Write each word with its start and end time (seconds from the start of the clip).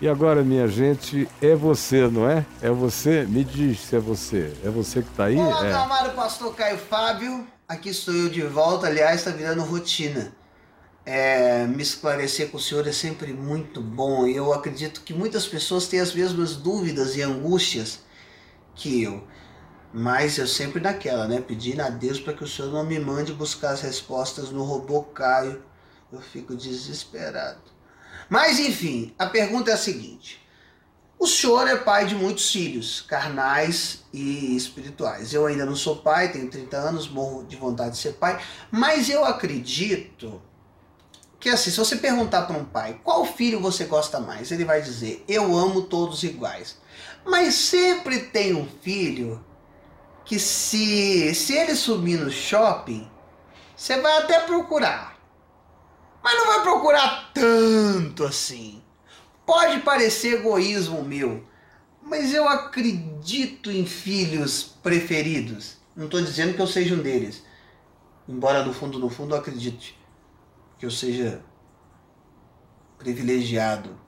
E 0.00 0.08
agora, 0.08 0.44
minha 0.44 0.68
gente, 0.68 1.28
é 1.42 1.56
você, 1.56 2.06
não 2.06 2.30
é? 2.30 2.46
É 2.62 2.70
você? 2.70 3.24
Me 3.24 3.42
diz 3.42 3.80
se 3.80 3.96
é 3.96 3.98
você. 3.98 4.56
É 4.64 4.70
você 4.70 5.02
que 5.02 5.08
está 5.10 5.24
aí? 5.24 5.36
Olá, 5.36 5.66
é. 5.66 5.72
amado 5.72 6.14
pastor 6.14 6.54
Caio 6.54 6.78
Fábio. 6.78 7.44
Aqui 7.66 7.88
estou 7.88 8.14
eu 8.14 8.28
de 8.28 8.42
volta. 8.42 8.86
Aliás, 8.86 9.16
está 9.16 9.32
virando 9.32 9.60
rotina. 9.62 10.32
É, 11.04 11.66
me 11.66 11.82
esclarecer 11.82 12.48
com 12.48 12.58
o 12.58 12.60
senhor 12.60 12.86
é 12.86 12.92
sempre 12.92 13.32
muito 13.32 13.80
bom. 13.80 14.24
E 14.28 14.36
eu 14.36 14.52
acredito 14.52 15.00
que 15.00 15.12
muitas 15.12 15.48
pessoas 15.48 15.88
têm 15.88 15.98
as 15.98 16.14
mesmas 16.14 16.54
dúvidas 16.54 17.16
e 17.16 17.22
angústias 17.22 17.98
que 18.76 19.02
eu. 19.02 19.26
Mas 19.92 20.38
eu 20.38 20.46
sempre 20.46 20.80
naquela, 20.80 21.26
né? 21.26 21.40
Pedindo 21.40 21.80
a 21.80 21.90
Deus 21.90 22.20
para 22.20 22.34
que 22.34 22.44
o 22.44 22.48
senhor 22.48 22.70
não 22.70 22.84
me 22.86 23.00
mande 23.00 23.32
buscar 23.32 23.70
as 23.70 23.80
respostas 23.80 24.50
no 24.50 24.62
robô 24.62 25.02
Caio. 25.02 25.60
Eu 26.12 26.20
fico 26.20 26.54
desesperado. 26.54 27.77
Mas 28.28 28.58
enfim, 28.58 29.14
a 29.18 29.26
pergunta 29.26 29.70
é 29.70 29.74
a 29.74 29.78
seguinte: 29.78 30.40
o 31.18 31.26
senhor 31.26 31.66
é 31.66 31.76
pai 31.76 32.06
de 32.06 32.14
muitos 32.14 32.52
filhos, 32.52 33.00
carnais 33.00 34.04
e 34.12 34.56
espirituais. 34.56 35.34
Eu 35.34 35.46
ainda 35.46 35.66
não 35.66 35.74
sou 35.74 35.96
pai, 35.96 36.30
tenho 36.30 36.48
30 36.48 36.76
anos, 36.76 37.08
morro 37.08 37.44
de 37.44 37.56
vontade 37.56 37.92
de 37.92 37.98
ser 37.98 38.12
pai, 38.14 38.40
mas 38.70 39.10
eu 39.10 39.24
acredito 39.24 40.40
que 41.40 41.48
assim, 41.48 41.70
se 41.70 41.78
você 41.78 41.96
perguntar 41.96 42.42
para 42.42 42.56
um 42.56 42.64
pai 42.64 43.00
qual 43.02 43.24
filho 43.24 43.60
você 43.60 43.84
gosta 43.84 44.20
mais, 44.20 44.52
ele 44.52 44.64
vai 44.64 44.80
dizer: 44.80 45.24
Eu 45.26 45.56
amo 45.56 45.82
todos 45.82 46.22
iguais. 46.22 46.76
Mas 47.24 47.54
sempre 47.54 48.20
tem 48.20 48.54
um 48.54 48.66
filho 48.80 49.44
que 50.24 50.38
se, 50.38 51.34
se 51.34 51.52
ele 51.52 51.74
sumir 51.74 52.20
no 52.20 52.30
shopping, 52.30 53.10
você 53.74 54.00
vai 54.00 54.18
até 54.18 54.40
procurar 54.40 55.17
mas 56.22 56.34
não 56.34 56.46
vai 56.46 56.62
procurar 56.62 57.30
tanto 57.32 58.24
assim. 58.24 58.82
Pode 59.46 59.80
parecer 59.80 60.40
egoísmo 60.40 61.02
meu, 61.02 61.44
mas 62.02 62.34
eu 62.34 62.48
acredito 62.48 63.70
em 63.70 63.86
filhos 63.86 64.62
preferidos. 64.82 65.78
Não 65.96 66.04
estou 66.04 66.20
dizendo 66.20 66.54
que 66.54 66.60
eu 66.60 66.66
seja 66.66 66.94
um 66.94 67.02
deles. 67.02 67.42
Embora 68.28 68.64
no 68.64 68.74
fundo, 68.74 68.98
no 68.98 69.08
fundo, 69.08 69.34
eu 69.34 69.38
acredite 69.38 69.98
que 70.78 70.84
eu 70.84 70.90
seja 70.90 71.42
privilegiado, 72.98 73.98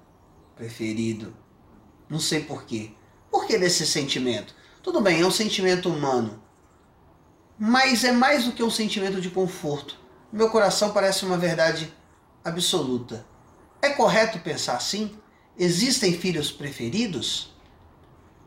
preferido. 0.55 1.35
Não 2.09 2.19
sei 2.19 2.45
porquê. 2.45 2.91
Por 3.31 3.47
que 3.47 3.59
desse 3.59 3.87
sentimento? 3.87 4.55
Tudo 4.83 5.01
bem, 5.01 5.21
é 5.21 5.27
um 5.27 5.31
sentimento 5.31 5.89
humano. 5.89 6.43
Mas 7.59 8.05
é 8.05 8.13
mais 8.13 8.45
do 8.45 8.53
que 8.53 8.63
um 8.63 8.71
sentimento 8.71 9.21
de 9.21 9.31
conforto. 9.31 9.97
Meu 10.33 10.51
coração 10.51 10.93
parece 10.93 11.25
uma 11.25 11.37
verdade 11.37 11.93
absoluta. 12.45 13.27
É 13.83 13.91
correto 13.91 14.39
pensar 14.41 14.77
assim? 14.77 15.19
Existem 15.59 16.13
filhos 16.13 16.51
preferidos? 16.51 17.55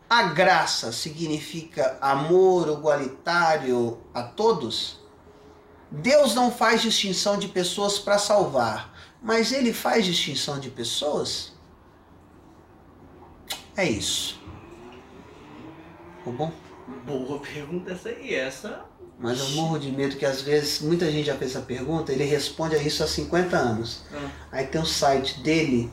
A 0.09 0.23
graça 0.23 0.91
significa 0.91 1.97
amor 2.02 2.69
igualitário 2.69 4.02
a 4.14 4.23
todos? 4.23 4.99
Deus 5.89 6.33
não 6.33 6.52
faz 6.52 6.81
distinção 6.81 7.38
de 7.38 7.47
pessoas 7.47 7.99
para 7.99 8.17
salvar, 8.17 8.94
mas 9.21 9.52
ele 9.52 9.73
faz 9.73 10.05
distinção 10.05 10.59
de 10.59 10.69
pessoas? 10.69 11.53
É 13.75 13.86
isso. 13.86 14.39
Ficou 16.17 16.33
bom? 16.33 16.52
Boa 17.05 17.39
pergunta 17.39 17.91
essa 17.91 18.09
aí, 18.09 18.33
essa 18.33 18.86
mas 19.23 19.39
eu 19.39 19.49
morro 19.52 19.79
de 19.79 19.89
medo 19.89 20.17
que 20.17 20.25
às 20.25 20.41
vezes 20.41 20.81
muita 20.81 21.09
gente 21.09 21.27
já 21.27 21.35
fez 21.35 21.52
essa 21.52 21.61
pergunta, 21.61 22.11
ele 22.11 22.25
responde 22.25 22.75
a 22.75 22.77
isso 22.77 23.02
há 23.02 23.07
50 23.07 23.55
anos. 23.55 24.02
Hum. 24.13 24.27
Aí 24.52 24.67
tem 24.67 24.81
o 24.81 24.85
site 24.85 25.39
dele, 25.39 25.89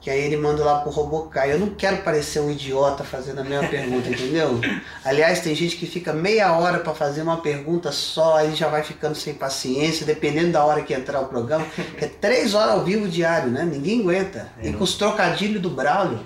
que 0.00 0.08
aí 0.08 0.18
ele 0.18 0.38
manda 0.38 0.64
lá 0.64 0.80
pro 0.80 0.90
Robocai. 0.90 1.52
Eu 1.52 1.58
não 1.58 1.74
quero 1.74 1.98
parecer 1.98 2.40
um 2.40 2.50
idiota 2.50 3.04
fazendo 3.04 3.42
a 3.42 3.44
mesma 3.44 3.68
pergunta, 3.68 4.08
entendeu? 4.10 4.58
Aliás, 5.04 5.40
tem 5.40 5.54
gente 5.54 5.76
que 5.76 5.84
fica 5.84 6.14
meia 6.14 6.56
hora 6.56 6.78
para 6.78 6.94
fazer 6.94 7.20
uma 7.20 7.42
pergunta 7.42 7.92
só, 7.92 8.38
aí 8.38 8.54
já 8.54 8.66
vai 8.66 8.82
ficando 8.82 9.14
sem 9.14 9.34
paciência, 9.34 10.06
dependendo 10.06 10.52
da 10.52 10.64
hora 10.64 10.80
que 10.80 10.94
entrar 10.94 11.20
o 11.20 11.26
programa. 11.26 11.66
é 12.00 12.06
três 12.06 12.54
horas 12.54 12.76
ao 12.76 12.82
vivo 12.82 13.06
diário, 13.08 13.50
né? 13.50 13.62
Ninguém 13.62 14.00
aguenta. 14.00 14.50
E 14.62 14.72
com 14.72 14.84
os 14.84 14.94
trocadilhos 14.94 15.60
do 15.60 15.68
Braulio, 15.68 16.20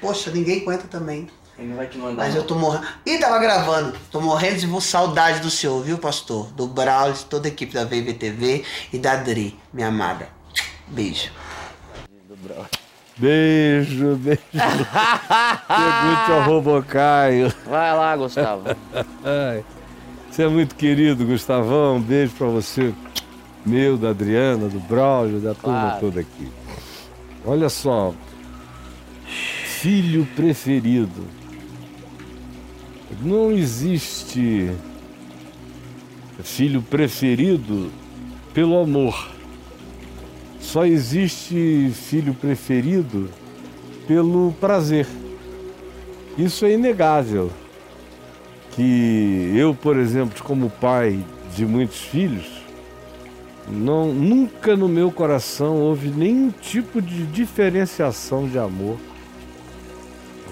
poxa, 0.00 0.30
ninguém 0.30 0.62
aguenta 0.62 0.86
também. 0.86 1.28
Ele 1.58 1.72
vai 1.74 1.86
te 1.86 1.98
mandar. 1.98 2.24
Mas 2.24 2.34
eu 2.34 2.42
tô 2.42 2.56
morrendo. 2.56 2.86
Ih, 3.06 3.18
tava 3.18 3.38
gravando. 3.38 3.96
Tô 4.10 4.20
morrendo 4.20 4.56
de 4.56 4.80
saudade 4.82 5.40
do 5.40 5.50
senhor, 5.50 5.82
viu, 5.82 5.98
pastor? 5.98 6.46
Do 6.52 6.66
Braulio, 6.66 7.14
de 7.14 7.24
toda 7.26 7.46
a 7.46 7.50
equipe 7.50 7.72
da 7.72 7.84
VBTV 7.84 8.64
e 8.92 8.98
da 8.98 9.12
Adri, 9.12 9.58
minha 9.72 9.88
amada. 9.88 10.28
Beijo. 10.88 11.30
Beijo, 13.16 14.16
beijo. 14.16 14.40
Pergunte 14.52 16.32
ao 16.32 16.42
Robocaio. 16.42 17.54
Vai 17.66 17.94
lá, 17.94 18.16
Gustavo. 18.16 18.64
você 20.28 20.42
é 20.42 20.48
muito 20.48 20.74
querido, 20.74 21.24
Gustavão. 21.24 21.96
Um 21.96 22.02
beijo 22.02 22.32
pra 22.34 22.48
você. 22.48 22.92
Meu, 23.64 23.96
da 23.96 24.10
Adriana, 24.10 24.68
do 24.68 24.78
Braulio, 24.80 25.40
da 25.40 25.54
turma 25.54 25.80
claro. 25.80 26.00
toda 26.00 26.20
aqui. 26.20 26.52
Olha 27.46 27.68
só. 27.68 28.12
Filho 29.24 30.26
preferido. 30.34 31.43
Não 33.22 33.52
existe 33.52 34.70
filho 36.42 36.82
preferido 36.82 37.90
pelo 38.52 38.78
amor. 38.78 39.30
Só 40.60 40.84
existe 40.84 41.90
filho 41.92 42.34
preferido 42.34 43.30
pelo 44.06 44.54
prazer. 44.60 45.06
Isso 46.36 46.64
é 46.64 46.72
inegável. 46.72 47.50
Que 48.72 49.52
eu, 49.54 49.74
por 49.74 49.96
exemplo, 49.96 50.42
como 50.42 50.68
pai 50.68 51.24
de 51.54 51.64
muitos 51.64 52.00
filhos, 52.00 52.64
não, 53.68 54.12
nunca 54.12 54.76
no 54.76 54.88
meu 54.88 55.12
coração 55.12 55.76
houve 55.76 56.08
nenhum 56.08 56.50
tipo 56.50 57.00
de 57.00 57.24
diferenciação 57.26 58.48
de 58.48 58.58
amor 58.58 58.98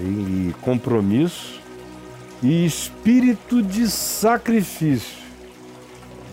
e 0.00 0.54
compromisso 0.62 1.61
e 2.42 2.66
espírito 2.66 3.62
de 3.62 3.88
sacrifício, 3.88 5.22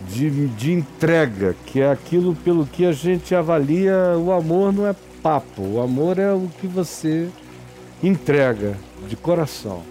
de, 0.08 0.48
de 0.48 0.72
entrega, 0.72 1.54
que 1.66 1.80
é 1.80 1.90
aquilo 1.90 2.34
pelo 2.34 2.66
que 2.66 2.84
a 2.84 2.90
gente 2.90 3.34
avalia 3.34 3.94
o 4.18 4.32
amor 4.32 4.72
não 4.72 4.88
é 4.88 4.94
papo, 5.22 5.62
o 5.62 5.80
amor 5.80 6.18
é 6.18 6.32
o 6.32 6.50
que 6.60 6.66
você 6.66 7.28
entrega 8.02 8.76
de 9.08 9.14
coração. 9.14 9.82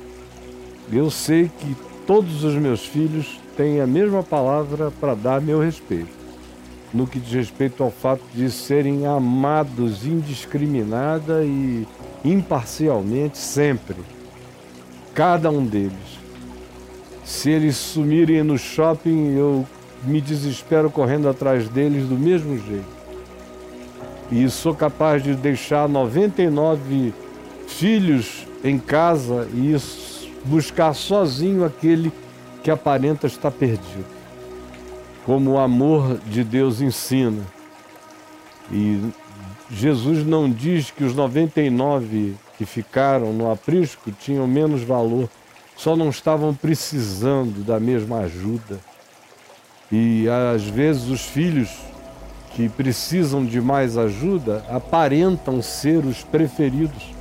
Eu 0.91 1.09
sei 1.09 1.49
que 1.59 1.75
todos 2.05 2.43
os 2.43 2.55
meus 2.55 2.85
filhos 2.85 3.39
têm 3.55 3.79
a 3.79 3.87
mesma 3.87 4.21
palavra 4.21 4.91
para 4.99 5.15
dar 5.15 5.39
meu 5.39 5.61
respeito, 5.61 6.09
no 6.93 7.07
que 7.07 7.19
diz 7.19 7.31
respeito 7.31 7.81
ao 7.81 7.91
fato 7.91 8.23
de 8.33 8.51
serem 8.51 9.05
amados 9.05 10.05
indiscriminada 10.05 11.45
e 11.45 11.87
imparcialmente 12.25 13.37
sempre 13.37 13.95
cada 15.19 15.51
um 15.51 15.65
deles. 15.65 15.91
Se 17.25 17.49
eles 17.49 17.75
sumirem 17.75 18.41
no 18.41 18.57
shopping, 18.57 19.35
eu 19.35 19.67
me 20.05 20.21
desespero 20.21 20.89
correndo 20.89 21.27
atrás 21.27 21.67
deles 21.67 22.07
do 22.07 22.17
mesmo 22.17 22.57
jeito. 22.57 22.87
E 24.31 24.49
sou 24.49 24.73
capaz 24.73 25.21
de 25.21 25.35
deixar 25.35 25.89
99 25.89 27.13
filhos 27.67 28.47
em 28.63 28.79
casa 28.79 29.45
e 29.53 29.75
buscar 30.45 30.93
sozinho 30.93 31.65
aquele 31.65 32.13
que 32.63 32.71
aparenta 32.71 33.27
estar 33.27 33.51
perdido. 33.51 34.05
Como 35.25 35.51
o 35.51 35.59
amor 35.59 36.17
de 36.27 36.45
Deus 36.45 36.79
ensina. 36.79 37.43
E 38.71 39.01
Jesus 39.69 40.25
não 40.25 40.49
diz 40.49 40.91
que 40.91 41.03
os 41.03 41.13
99 41.13 42.35
que 42.59 42.65
ficaram 42.65 43.31
no 43.31 43.49
aprisco 43.49 44.11
tinham 44.11 44.45
menos 44.45 44.83
valor, 44.83 45.29
só 45.77 45.95
não 45.95 46.09
estavam 46.09 46.53
precisando 46.53 47.63
da 47.63 47.79
mesma 47.79 48.19
ajuda. 48.19 48.81
E 49.89 50.27
às 50.53 50.63
vezes 50.63 51.07
os 51.07 51.21
filhos 51.21 51.69
que 52.53 52.67
precisam 52.67 53.45
de 53.45 53.61
mais 53.61 53.97
ajuda 53.97 54.65
aparentam 54.67 55.61
ser 55.61 56.05
os 56.05 56.21
preferidos, 56.21 57.13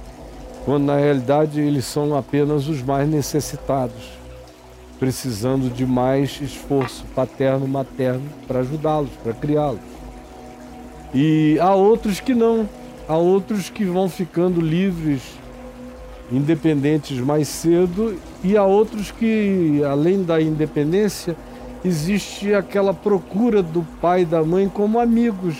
quando 0.65 0.87
na 0.87 0.97
realidade 0.97 1.61
eles 1.61 1.85
são 1.85 2.17
apenas 2.17 2.67
os 2.67 2.83
mais 2.83 3.09
necessitados, 3.09 4.11
precisando 4.99 5.73
de 5.73 5.87
mais 5.87 6.41
esforço 6.41 7.05
paterno, 7.15 7.69
materno 7.69 8.29
para 8.49 8.59
ajudá-los, 8.59 9.11
para 9.23 9.35
criá-los. 9.35 9.79
E 11.15 11.57
há 11.61 11.77
outros 11.77 12.19
que 12.19 12.35
não, 12.35 12.69
há 13.09 13.17
outros 13.17 13.71
que 13.71 13.85
vão 13.85 14.09
ficando 14.09 14.61
livres, 14.61 15.23
independentes 16.31 17.19
mais 17.19 17.49
cedo, 17.49 18.15
e 18.45 18.57
há 18.57 18.65
outros 18.65 19.11
que, 19.11 19.83
além 19.83 20.23
da 20.23 20.41
independência, 20.41 21.35
existe 21.85 22.55
aquela 22.55 22.93
procura 22.93 23.63
do 23.63 23.83
pai 24.01 24.23
e 24.23 24.27
da 24.27 24.45
mãe 24.45 24.69
como 24.69 25.01
amigos. 25.01 25.57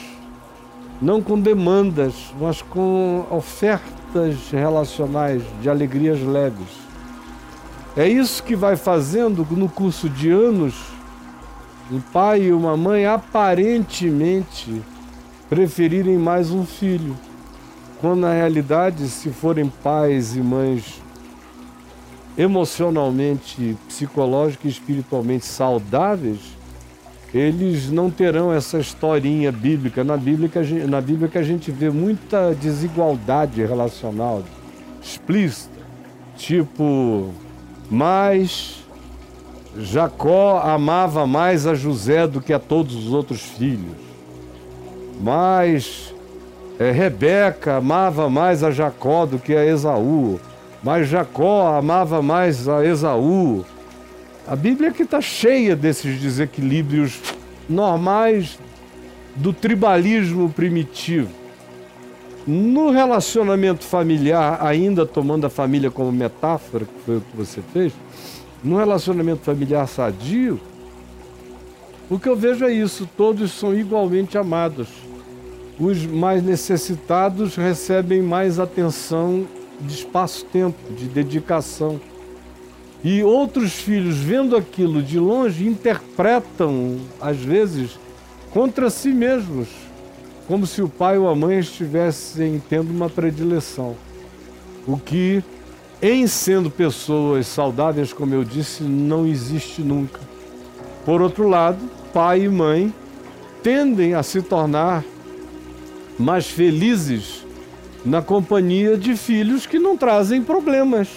não 1.01 1.23
com 1.23 1.41
demandas, 1.41 2.15
mas 2.41 2.61
com 2.61 3.25
ofertas 3.31 4.51
relacionais 4.51 5.43
de 5.63 5.71
alegrias 5.71 6.21
leves. 6.21 6.67
É 7.97 8.07
isso 8.09 8.43
que 8.43 8.57
vai 8.57 8.75
fazendo 8.77 9.47
no 9.49 9.69
curso 9.69 10.09
de 10.09 10.29
anos 10.29 10.75
um 11.91 12.01
pai 12.01 12.43
e 12.43 12.53
uma 12.53 12.77
mãe 12.77 13.07
aparentemente 13.07 14.83
preferirem 15.49 16.19
mais 16.19 16.51
um 16.51 16.67
filho, 16.67 17.17
quando 18.01 18.21
na 18.21 18.33
realidade, 18.33 19.09
se 19.09 19.31
forem 19.31 19.69
pais 19.83 20.37
e 20.37 20.41
mães 20.41 21.03
emocionalmente, 22.37 23.77
psicológica 23.89 24.69
e 24.69 24.71
espiritualmente 24.71 25.45
saudáveis, 25.45 26.39
eles 27.35 27.91
não 27.91 28.11
terão 28.11 28.53
essa 28.53 28.79
historinha 28.79 29.51
bíblica. 29.51 30.05
Na 30.05 30.17
Bíblia, 30.17 30.51
na 30.89 31.01
Bíblia 31.01 31.29
que 31.29 31.39
a 31.39 31.43
gente 31.43 31.71
vê 31.71 31.91
muita 31.91 32.55
desigualdade 32.55 33.65
relacional 33.65 34.43
explícita, 35.03 35.79
tipo, 36.37 37.33
mas 37.91 38.85
Jacó 39.77 40.61
amava 40.61 41.27
mais 41.27 41.67
a 41.67 41.75
José 41.75 42.27
do 42.27 42.41
que 42.41 42.53
a 42.53 42.59
todos 42.59 42.95
os 42.95 43.13
outros 43.13 43.43
filhos. 43.43 43.97
Mas 45.21 46.15
é, 46.79 46.93
Rebeca 46.93 47.77
amava 47.77 48.31
mais 48.31 48.63
a 48.63 48.71
Jacó 48.71 49.27
do 49.27 49.39
que 49.39 49.55
a 49.55 49.65
Esaú. 49.65 50.39
Mas 50.83 51.09
Jacó 51.09 51.77
amava 51.77 52.23
mais 52.23 52.69
a 52.69 52.85
Esaú. 52.85 53.65
A 54.47 54.55
Bíblia 54.55 54.93
que 54.93 55.03
está 55.03 55.21
cheia 55.21 55.75
desses 55.75 56.21
desequilíbrios 56.21 57.21
normais 57.69 58.59
do 59.35 59.53
tribalismo 59.53 60.49
primitivo. 60.51 61.31
No 62.47 62.91
relacionamento 62.91 63.85
familiar, 63.85 64.59
ainda 64.65 65.05
tomando 65.05 65.47
a 65.47 65.51
família 65.51 65.91
como 65.91 66.11
metáfora, 66.11 66.87
que 66.87 67.05
foi 67.05 67.17
o 67.19 67.21
que 67.21 67.37
você 67.37 67.61
fez, 67.73 67.93
no 68.65 68.79
relacionamento 68.79 69.43
familiar 69.43 69.87
sadio, 69.87 70.59
o 72.09 72.19
que 72.19 72.29
eu 72.29 72.35
vejo 72.35 72.65
é 72.65 72.73
isso: 72.73 73.07
todos 73.17 73.53
são 73.53 73.75
igualmente 73.75 74.39
amados. 74.39 75.08
Os 75.79 76.05
mais 76.05 76.43
necessitados 76.43 77.55
recebem 77.55 78.21
mais 78.21 78.59
atenção 78.59 79.47
de 79.81 79.95
espaço-tempo, 79.95 80.93
de 80.93 81.07
dedicação. 81.07 82.01
E 83.05 83.23
outros 83.23 83.75
filhos, 83.75 84.17
vendo 84.17 84.57
aquilo 84.57 85.01
de 85.01 85.21
longe, 85.21 85.67
interpretam, 85.67 86.97
às 87.21 87.37
vezes, 87.37 87.97
contra 88.51 88.91
si 88.91 89.11
mesmos, 89.11 89.69
como 90.49 90.67
se 90.67 90.83
o 90.83 90.89
pai 90.89 91.17
ou 91.17 91.29
a 91.29 91.37
mãe 91.37 91.61
estivessem 91.61 92.61
tendo 92.69 92.91
uma 92.91 93.09
predileção. 93.09 93.95
O 94.85 94.97
que, 94.97 95.45
em 96.03 96.27
sendo 96.27 96.71
pessoas 96.71 97.47
saudáveis, 97.47 98.13
como 98.13 98.35
eu 98.35 98.43
disse, 98.43 98.83
não 98.83 99.25
existe 99.27 99.81
nunca. 99.81 100.21
Por 101.05 101.23
outro 101.23 101.49
lado, 101.49 101.79
pai 102.13 102.43
e 102.43 102.49
mãe 102.49 102.93
tendem 103.63 104.15
a 104.15 104.25
se 104.25 104.43
tornar 104.43 105.05
mais 106.19 106.49
felizes 106.49 107.47
na 108.05 108.21
companhia 108.21 108.97
de 108.97 109.17
filhos 109.17 109.67
que 109.67 109.79
não 109.79 109.97
trazem 109.97 110.43
problemas. 110.43 111.09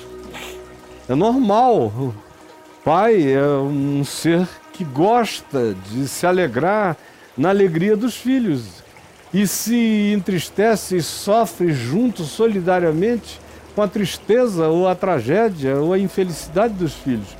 É 1.09 1.15
normal. 1.15 1.91
O 1.97 2.13
pai 2.83 3.33
é 3.33 3.43
um 3.43 4.03
ser 4.03 4.47
que 4.73 4.83
gosta 4.83 5.75
de 5.89 6.07
se 6.07 6.25
alegrar 6.25 6.95
na 7.37 7.49
alegria 7.49 7.95
dos 7.95 8.15
filhos 8.15 8.83
e 9.33 9.47
se 9.47 10.11
entristece 10.13 10.97
e 10.97 11.01
sofre 11.01 11.71
junto 11.71 12.23
solidariamente 12.23 13.39
com 13.75 13.81
a 13.81 13.87
tristeza 13.87 14.67
ou 14.67 14.87
a 14.87 14.95
tragédia 14.95 15.77
ou 15.77 15.93
a 15.93 15.99
infelicidade 15.99 16.73
dos 16.73 16.93
filhos. 16.93 17.37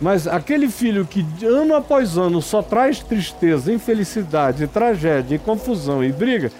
Mas 0.00 0.26
aquele 0.26 0.68
filho 0.68 1.04
que 1.04 1.24
ano 1.44 1.74
após 1.74 2.16
ano 2.16 2.40
só 2.40 2.62
traz 2.62 3.00
tristeza, 3.00 3.72
infelicidade, 3.72 4.66
tragédia, 4.66 5.38
confusão 5.38 6.02
e 6.02 6.10
briga, 6.10 6.50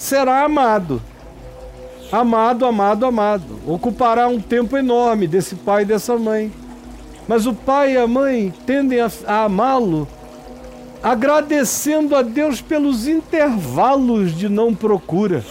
será 0.00 0.44
amado 0.44 1.00
amado, 2.10 2.66
amado, 2.66 3.06
amado. 3.06 3.60
Ocupará 3.66 4.26
um 4.26 4.40
tempo 4.40 4.76
enorme 4.76 5.26
desse 5.26 5.54
pai 5.54 5.82
e 5.82 5.86
dessa 5.86 6.16
mãe. 6.16 6.52
Mas 7.28 7.46
o 7.46 7.54
pai 7.54 7.94
e 7.94 7.96
a 7.96 8.06
mãe 8.06 8.52
tendem 8.66 9.00
a, 9.00 9.10
a 9.26 9.44
amá-lo 9.44 10.08
agradecendo 11.02 12.14
a 12.14 12.22
Deus 12.22 12.60
pelos 12.60 13.06
intervalos 13.06 14.36
de 14.36 14.48
não 14.48 14.74
procura. 14.74 15.44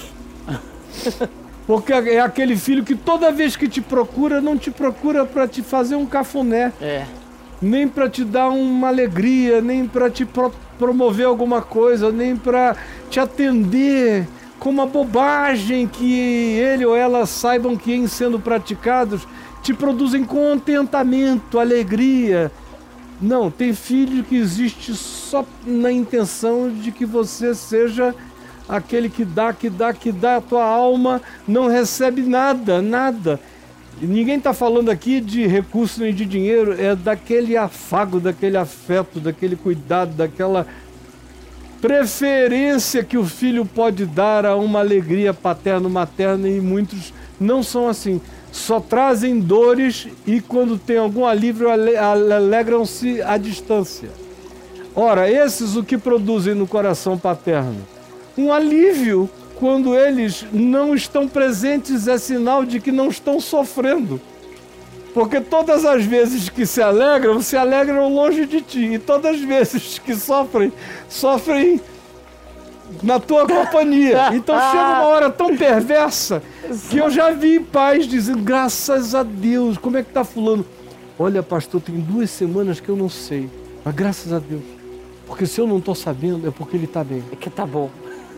Porque 1.66 1.94
é 1.94 2.20
aquele 2.20 2.58
filho 2.58 2.84
que 2.84 2.96
toda 2.96 3.32
vez 3.32 3.56
que 3.56 3.68
te 3.68 3.80
procura, 3.80 4.42
não 4.42 4.58
te 4.58 4.72
procura 4.72 5.26
para 5.26 5.48
te 5.48 5.62
fazer 5.62 5.96
um 5.96 6.06
cafuné. 6.06 6.74
É. 6.82 7.06
Nem 7.62 7.88
para 7.88 8.10
te 8.10 8.24
dar 8.24 8.50
uma 8.50 8.88
alegria, 8.88 9.62
nem 9.62 9.88
para 9.88 10.10
te 10.10 10.26
pro 10.26 10.52
promover 10.78 11.26
alguma 11.26 11.62
coisa, 11.62 12.10
nem 12.10 12.34
para 12.34 12.74
te 13.10 13.20
atender 13.20 14.26
com 14.60 14.70
uma 14.70 14.86
bobagem 14.86 15.88
que 15.88 16.14
ele 16.14 16.86
ou 16.86 16.96
ela 16.96 17.26
saibam 17.26 17.78
que 17.78 17.94
em 17.94 18.08
sendo 18.08 18.40
praticados 18.40 19.28
te 19.64 19.74
produzem 19.74 20.24
contentamento, 20.24 21.60
alegria. 21.60 22.52
Não, 23.22 23.50
tem 23.50 23.74
filho 23.74 24.24
que 24.24 24.36
existe 24.36 24.94
só 24.94 25.46
na 25.66 25.92
intenção 25.92 26.70
de 26.70 26.92
que 26.92 27.06
você 27.06 27.54
seja 27.54 28.16
aquele 28.68 29.10
que 29.10 29.26
dá, 29.26 29.52
que 29.52 29.70
dá, 29.70 29.94
que 29.94 30.12
dá, 30.12 30.38
a 30.38 30.42
tua 30.42 30.64
alma 30.64 31.22
não 31.48 31.68
recebe 31.68 32.22
nada, 32.22 32.82
nada. 32.82 33.40
Ninguém 34.02 34.38
está 34.38 34.54
falando 34.54 34.90
aqui 34.90 35.20
de 35.20 35.46
recurso 35.46 36.00
nem 36.00 36.14
de 36.14 36.26
dinheiro, 36.26 36.74
é 36.80 36.96
daquele 36.96 37.58
afago, 37.58 38.20
daquele 38.20 38.56
afeto, 38.56 39.20
daquele 39.20 39.58
cuidado, 39.58 40.14
daquela 40.14 40.66
preferência 41.82 43.04
que 43.04 43.18
o 43.18 43.26
filho 43.26 43.66
pode 43.66 44.06
dar 44.06 44.46
a 44.46 44.56
uma 44.56 44.80
alegria 44.80 45.34
paterno-materna 45.34 46.48
e 46.48 46.60
muitos 46.60 47.14
não 47.40 47.64
são 47.64 47.88
assim. 47.88 48.22
Só 48.52 48.80
trazem 48.80 49.40
dores 49.40 50.08
e 50.26 50.42
quando 50.42 50.78
tem 50.78 50.98
algum 50.98 51.26
alívio 51.26 51.68
alegram-se 51.70 53.22
à 53.22 53.38
distância. 53.38 54.10
Ora, 54.96 55.32
esses 55.32 55.76
o 55.76 55.84
que 55.84 55.98
produzem 55.98 56.56
no 56.56 56.68
coração 56.68 57.18
paterno? 57.18 57.78
Um 58.38 58.52
alívio 58.52 59.30
quando 59.56 59.96
eles 59.96 60.46
não 60.52 60.96
estão 60.96 61.28
presentes 61.28 62.08
é 62.08 62.18
sinal 62.18 62.66
de 62.66 62.80
que 62.80 62.92
não 62.92 63.10
estão 63.10 63.40
sofrendo. 63.40 64.20
Porque 65.14 65.42
todas 65.42 65.86
as 65.86 66.06
vezes 66.06 66.50
que 66.50 66.66
se 66.66 66.82
alegram, 66.82 67.42
se 67.42 67.58
alegram 67.58 68.14
longe 68.14 68.46
de 68.46 68.62
ti. 68.62 68.94
E 68.94 69.00
todas 69.00 69.36
as 69.36 69.42
vezes 69.42 70.00
que 70.00 70.16
sofrem, 70.16 70.72
sofrem 71.08 71.82
na 73.04 73.20
tua 73.20 73.48
companhia. 73.48 74.30
Então 74.34 74.56
chega 74.56 74.84
uma 74.84 75.08
hora 75.08 75.30
tão 75.30 75.56
perversa 75.56 76.42
que 76.90 76.98
eu 76.98 77.10
já 77.10 77.32
vi 77.32 77.60
pais 77.60 78.08
dizendo: 78.08 78.42
graças 78.44 79.16
a 79.16 79.24
Deus, 79.24 79.78
como 79.78 79.98
é 79.98 80.04
que 80.04 80.12
tá 80.12 80.24
fulano? 80.24 80.66
Olha, 81.18 81.44
pastor, 81.44 81.82
tem 81.82 82.00
duas 82.00 82.30
semanas 82.30 82.80
que 82.80 82.90
eu 82.90 82.96
não 82.96 83.10
sei. 83.10 83.50
Mas 83.84 83.94
graças 83.96 84.32
a 84.32 84.40
Deus. 84.40 84.64
Porque 85.28 85.46
se 85.46 85.60
eu 85.60 85.68
não 85.68 85.78
estou 85.78 85.94
sabendo, 85.94 86.48
é 86.48 86.52
porque 86.52 86.78
ele 86.78 86.86
está 86.86 87.04
bem. 87.04 87.24
É 87.32 87.36
que 87.36 87.50
tá 87.50 87.66
bom. 87.66 87.90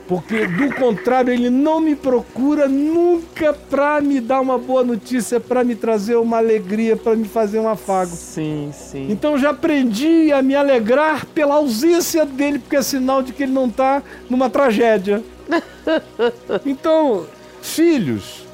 Porque 0.07 0.45
do 0.45 0.73
contrário, 0.75 1.33
ele 1.33 1.49
não 1.49 1.79
me 1.79 1.95
procura 1.95 2.67
nunca 2.67 3.53
para 3.53 4.01
me 4.01 4.19
dar 4.19 4.41
uma 4.41 4.57
boa 4.57 4.83
notícia, 4.83 5.39
para 5.39 5.63
me 5.63 5.75
trazer 5.75 6.15
uma 6.15 6.37
alegria, 6.37 6.97
para 6.97 7.15
me 7.15 7.25
fazer 7.25 7.59
um 7.59 7.67
afago. 7.67 8.11
Sim, 8.11 8.71
sim. 8.73 9.07
Então 9.09 9.37
já 9.37 9.51
aprendi 9.51 10.31
a 10.31 10.41
me 10.41 10.55
alegrar 10.55 11.25
pela 11.27 11.55
ausência 11.55 12.25
dele, 12.25 12.59
porque 12.59 12.75
é 12.75 12.81
sinal 12.81 13.21
de 13.21 13.31
que 13.31 13.43
ele 13.43 13.53
não 13.53 13.67
está 13.67 14.03
numa 14.29 14.49
tragédia. 14.49 15.23
então, 16.65 17.25
filhos, 17.61 18.45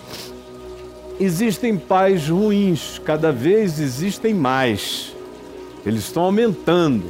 existem 1.20 1.78
pais 1.78 2.30
ruins, 2.30 3.02
cada 3.04 3.32
vez 3.32 3.80
existem 3.80 4.34
mais. 4.34 5.16
Eles 5.86 6.04
estão 6.04 6.24
aumentando. 6.24 7.06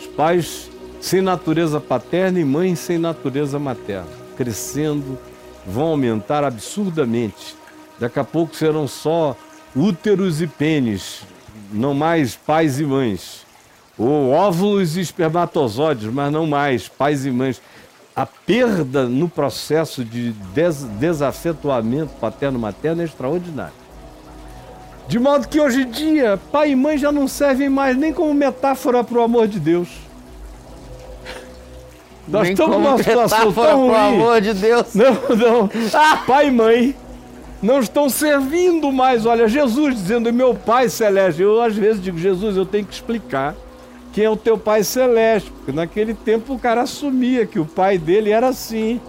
Os 0.00 0.06
pais 0.06 0.67
sem 1.00 1.20
natureza 1.20 1.80
paterna 1.80 2.40
e 2.40 2.44
mães 2.44 2.78
sem 2.78 2.98
natureza 2.98 3.58
materna, 3.58 4.08
crescendo, 4.36 5.18
vão 5.66 5.88
aumentar 5.88 6.44
absurdamente. 6.44 7.56
Daqui 7.98 8.18
a 8.18 8.24
pouco 8.24 8.54
serão 8.54 8.88
só 8.88 9.36
úteros 9.74 10.40
e 10.40 10.46
pênis, 10.46 11.22
não 11.72 11.94
mais 11.94 12.34
pais 12.34 12.80
e 12.80 12.84
mães. 12.84 13.46
Ou 13.96 14.30
óvulos 14.30 14.96
e 14.96 15.00
espermatozoides, 15.00 16.12
mas 16.12 16.32
não 16.32 16.46
mais 16.46 16.88
pais 16.88 17.26
e 17.26 17.30
mães. 17.30 17.60
A 18.14 18.26
perda 18.26 19.08
no 19.08 19.28
processo 19.28 20.04
de 20.04 20.32
des 20.54 20.84
desafetuamento 20.98 22.12
paterno-materno 22.20 23.02
é 23.02 23.04
extraordinária. 23.04 23.88
De 25.08 25.18
modo 25.18 25.48
que 25.48 25.60
hoje 25.60 25.82
em 25.82 25.90
dia, 25.90 26.38
pai 26.52 26.72
e 26.72 26.76
mãe 26.76 26.98
já 26.98 27.10
não 27.10 27.26
servem 27.26 27.68
mais 27.68 27.96
nem 27.96 28.12
como 28.12 28.34
metáfora 28.34 29.02
para 29.02 29.18
o 29.18 29.22
amor 29.22 29.48
de 29.48 29.58
Deus 29.58 30.07
Nós 32.28 32.42
Vem 32.42 32.52
estamos 32.52 32.76
numa 32.76 32.98
situação 32.98 33.52
tão 33.52 33.64
pelo 33.64 33.86
ruim. 33.86 33.94
amor 33.94 34.40
de 34.40 34.52
Deus. 34.54 34.94
Não, 34.94 35.12
não. 35.36 35.70
Pai 36.26 36.48
e 36.48 36.50
mãe 36.50 36.94
não 37.62 37.80
estão 37.80 38.08
servindo 38.08 38.92
mais. 38.92 39.26
Olha, 39.26 39.48
Jesus 39.48 39.94
dizendo, 39.94 40.32
meu 40.32 40.54
Pai 40.54 40.88
Celeste. 40.88 41.42
Eu 41.42 41.60
às 41.62 41.74
vezes 41.74 42.02
digo, 42.02 42.18
Jesus, 42.18 42.56
eu 42.56 42.66
tenho 42.66 42.84
que 42.84 42.94
explicar 42.94 43.54
quem 44.12 44.24
é 44.24 44.30
o 44.30 44.36
teu 44.36 44.58
Pai 44.58 44.82
Celeste. 44.84 45.50
Porque 45.50 45.72
naquele 45.72 46.14
tempo 46.14 46.54
o 46.54 46.58
cara 46.58 46.82
assumia 46.82 47.46
que 47.46 47.58
o 47.58 47.64
pai 47.64 47.98
dele 47.98 48.30
era 48.30 48.48
assim, 48.48 49.00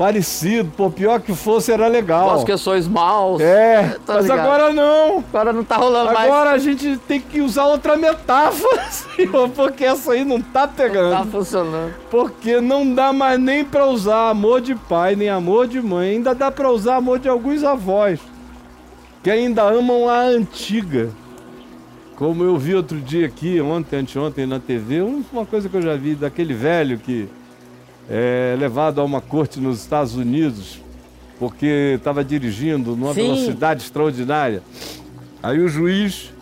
parecido. 0.00 0.70
Por 0.74 0.90
pior 0.90 1.20
que 1.20 1.34
fosse, 1.34 1.70
era 1.70 1.86
legal. 1.86 2.30
Vós 2.30 2.42
que 2.44 2.56
sois 2.56 2.88
maus. 2.88 3.38
É, 3.42 3.98
Tô 4.06 4.14
mas 4.14 4.22
ligado. 4.22 4.40
agora 4.40 4.72
não. 4.72 5.18
Agora 5.18 5.52
não 5.52 5.62
tá 5.62 5.76
rolando 5.76 6.10
mais. 6.14 6.26
Agora 6.30 6.50
a 6.52 6.58
gente 6.58 6.96
tem 7.06 7.20
que 7.20 7.42
usar 7.42 7.66
outra 7.66 7.98
metáfora, 7.98 8.82
senhor, 8.90 9.50
porque 9.50 9.84
essa 9.84 10.12
aí 10.12 10.24
não 10.24 10.40
tá 10.40 10.66
pegando. 10.66 11.10
Tá 11.12 11.26
funcionando. 11.26 11.92
Porque 12.10 12.62
não 12.62 12.94
dá 12.94 13.12
mais 13.12 13.38
nem 13.38 13.62
pra 13.62 13.84
usar 13.86 14.30
amor 14.30 14.62
de 14.62 14.74
pai, 14.74 15.14
nem 15.14 15.28
amor 15.28 15.68
de 15.68 15.82
mãe. 15.82 16.12
Ainda 16.12 16.34
dá 16.34 16.50
pra 16.50 16.70
usar 16.70 16.96
amor 16.96 17.18
de 17.18 17.28
alguns 17.28 17.62
avós, 17.62 18.18
que 19.22 19.30
ainda 19.30 19.64
amam 19.64 20.08
a 20.08 20.20
antiga. 20.22 21.10
Como 22.16 22.42
eu 22.42 22.56
vi 22.56 22.74
outro 22.74 22.98
dia 22.98 23.26
aqui, 23.26 23.60
ontem, 23.60 23.96
anteontem 23.98 24.46
na 24.46 24.58
TV, 24.58 25.02
um- 25.02 25.22
uma 25.30 25.44
coisa 25.44 25.68
que 25.68 25.76
eu 25.76 25.82
já 25.82 25.94
vi 25.94 26.14
daquele 26.14 26.54
velho 26.54 26.98
que 26.98 27.28
é 28.10 28.56
levado 28.58 29.00
a 29.00 29.04
uma 29.04 29.20
corte 29.20 29.60
nos 29.60 29.80
Estados 29.80 30.14
Unidos 30.16 30.80
porque 31.38 31.94
estava 31.96 32.22
dirigindo 32.24 32.94
numa 32.96 33.14
Sim. 33.14 33.22
velocidade 33.22 33.82
extraordinária. 33.84 34.62
Aí 35.42 35.58
o 35.60 35.68
juiz 35.68 36.32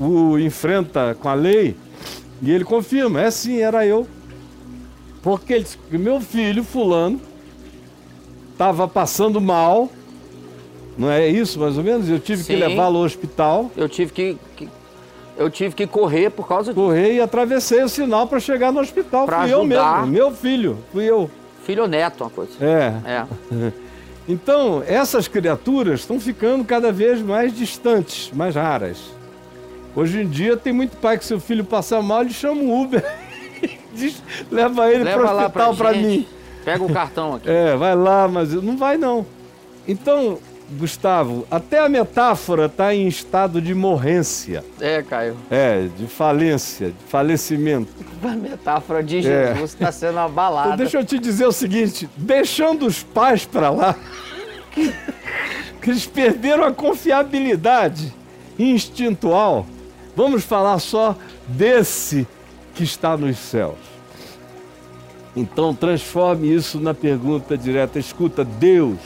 o 0.00 0.38
enfrenta 0.38 1.14
com 1.20 1.28
a 1.28 1.34
lei 1.34 1.76
e 2.40 2.50
ele 2.50 2.64
confirma, 2.64 3.20
é 3.20 3.30
sim, 3.30 3.58
era 3.58 3.84
eu. 3.84 4.06
Porque 5.22 5.52
ele 5.52 5.64
disse 5.64 5.76
que 5.90 5.98
meu 5.98 6.20
filho, 6.20 6.62
fulano, 6.62 7.20
estava 8.52 8.86
passando 8.88 9.40
mal, 9.40 9.90
não 10.96 11.10
é 11.10 11.28
isso 11.28 11.58
mais 11.58 11.76
ou 11.76 11.84
menos? 11.84 12.08
Eu 12.08 12.18
tive 12.20 12.42
que 12.42 12.54
Sim. 12.54 12.60
levá-lo 12.60 12.98
ao 12.98 13.04
hospital, 13.04 13.70
Eu 13.76 13.88
tive 13.88 14.12
que, 14.12 14.38
que- 14.56 14.68
eu 15.38 15.48
tive 15.48 15.74
que 15.74 15.86
correr 15.86 16.30
por 16.30 16.46
causa 16.46 16.72
disso. 16.74 16.84
correr 16.84 17.14
e 17.14 17.20
atravessei 17.20 17.82
o 17.82 17.88
sinal 17.88 18.26
para 18.26 18.40
chegar 18.40 18.72
no 18.72 18.80
hospital. 18.80 19.24
Pra 19.24 19.42
fui 19.42 19.52
eu 19.52 19.60
ajudar. 19.60 20.00
mesmo, 20.00 20.12
meu 20.12 20.30
filho, 20.32 20.78
fui 20.92 21.04
eu. 21.04 21.30
Filho 21.64 21.82
ou 21.82 21.88
neto, 21.88 22.24
uma 22.24 22.30
coisa. 22.30 22.52
É. 22.60 22.92
É. 23.08 23.72
Então, 24.30 24.82
essas 24.86 25.26
criaturas 25.26 26.00
estão 26.00 26.20
ficando 26.20 26.62
cada 26.62 26.92
vez 26.92 27.22
mais 27.22 27.50
distantes, 27.56 28.30
mais 28.30 28.54
raras. 28.54 28.98
Hoje 29.96 30.20
em 30.20 30.28
dia 30.28 30.54
tem 30.54 30.70
muito 30.70 30.98
pai 30.98 31.16
que 31.16 31.24
seu 31.24 31.40
filho 31.40 31.64
passa 31.64 32.02
mal, 32.02 32.20
ele 32.20 32.34
chama 32.34 32.60
um 32.60 32.82
Uber, 32.82 33.02
diz, 33.94 34.22
leva 34.50 34.92
ele 34.92 35.02
para 35.02 35.34
o 35.34 35.38
hospital 35.38 35.74
para 35.74 35.92
mim. 35.94 36.26
Pega 36.62 36.84
o 36.84 36.92
cartão 36.92 37.36
aqui. 37.36 37.48
É, 37.48 37.74
vai 37.74 37.96
lá, 37.96 38.28
mas 38.28 38.52
não 38.52 38.76
vai 38.76 38.98
não. 38.98 39.24
Então, 39.86 40.38
Gustavo, 40.70 41.46
até 41.50 41.78
a 41.78 41.88
metáfora 41.88 42.66
está 42.66 42.94
em 42.94 43.06
estado 43.08 43.60
de 43.60 43.74
morrência, 43.74 44.62
É, 44.80 45.02
Caio. 45.02 45.36
é, 45.50 45.88
de 45.96 46.06
falência, 46.06 46.88
de 46.88 47.04
falecimento. 47.08 47.90
A 48.22 48.36
metáfora 48.36 49.02
de 49.02 49.18
É. 49.26 49.54
Jesus 49.54 49.72
está 49.74 49.90
sendo 49.90 50.18
abalada. 50.18 50.66
Então 50.68 50.76
deixa 50.76 50.98
eu 50.98 51.04
te 51.04 51.18
dizer 51.18 51.46
o 51.46 51.52
seguinte, 51.52 52.08
deixando 52.16 52.84
os 52.86 53.02
pais 53.02 53.44
para 53.46 53.70
lá, 53.70 53.96
que 55.80 55.90
eles 55.90 56.04
perderam 56.06 56.64
a 56.64 56.72
confiabilidade 56.72 58.12
instintual, 58.58 59.64
vamos 60.14 60.44
falar 60.44 60.78
só 60.80 61.16
desse 61.46 62.26
que 62.74 62.82
está 62.84 63.16
nos 63.16 63.38
céus. 63.38 63.78
Então 65.34 65.74
transforme 65.74 66.52
isso 66.52 66.78
na 66.80 66.92
pergunta 66.92 67.56
direta. 67.56 67.98
Escuta, 67.98 68.44
Deus, 68.44 68.98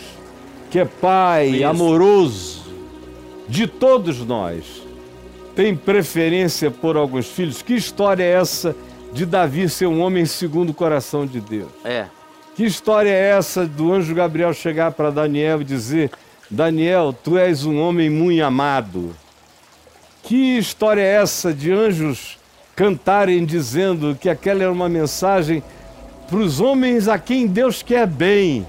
que 0.73 0.79
é 0.79 0.87
Pai 0.87 1.49
Isso. 1.49 1.67
amoroso 1.67 2.63
de 3.47 3.67
todos 3.67 4.25
nós, 4.25 4.83
tem 5.55 5.77
preferência 5.77 6.71
por 6.71 6.97
alguns 6.97 7.27
filhos. 7.27 7.61
Que 7.61 7.75
história 7.75 8.25
é 8.25 8.31
essa 8.31 8.75
de 9.13 9.27
Davi 9.27 9.69
ser 9.69 9.87
um 9.87 10.01
homem 10.01 10.25
segundo 10.25 10.71
o 10.71 10.75
coração 10.75 11.27
de 11.27 11.41
Deus? 11.43 11.69
É. 11.85 12.07
Que 12.57 12.65
história 12.65 13.11
é 13.11 13.33
essa 13.33 13.67
do 13.67 13.93
anjo 13.93 14.15
Gabriel 14.15 14.55
chegar 14.55 14.93
para 14.93 15.11
Daniel 15.11 15.61
e 15.61 15.65
dizer: 15.65 16.11
Daniel, 16.51 17.15
tu 17.23 17.37
és 17.37 17.67
um 17.67 17.79
homem 17.79 18.09
muito 18.09 18.43
amado? 18.43 19.15
Que 20.23 20.57
história 20.57 21.03
é 21.03 21.17
essa 21.17 21.53
de 21.53 21.71
anjos 21.71 22.39
cantarem 22.75 23.45
dizendo 23.45 24.17
que 24.19 24.31
aquela 24.31 24.63
era 24.63 24.73
uma 24.73 24.89
mensagem 24.89 25.63
para 26.27 26.39
os 26.39 26.61
homens 26.61 27.09
a 27.09 27.19
quem 27.19 27.47
Deus 27.47 27.83
quer 27.83 28.07
bem? 28.07 28.67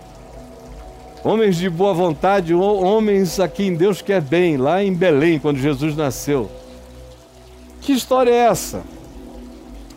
Homens 1.24 1.56
de 1.58 1.70
boa 1.70 1.94
vontade, 1.94 2.54
ho- 2.54 2.82
homens 2.84 3.40
a 3.40 3.48
quem 3.48 3.76
Deus 3.76 4.02
quer 4.02 4.22
bem, 4.22 4.58
lá 4.58 4.84
em 4.84 4.94
Belém, 4.94 5.40
quando 5.40 5.58
Jesus 5.58 5.96
nasceu. 5.96 6.50
Que 7.82 7.94
história 7.94 8.32
é 8.32 8.48
essa? 8.48 8.84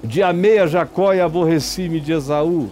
De 0.04 0.23
amei 0.23 0.59
a 0.59 0.66
Jacó 0.66 1.12
e 1.12 1.21
aborreci-me 1.21 1.99
de 2.00 2.12
Esaú. 2.12 2.71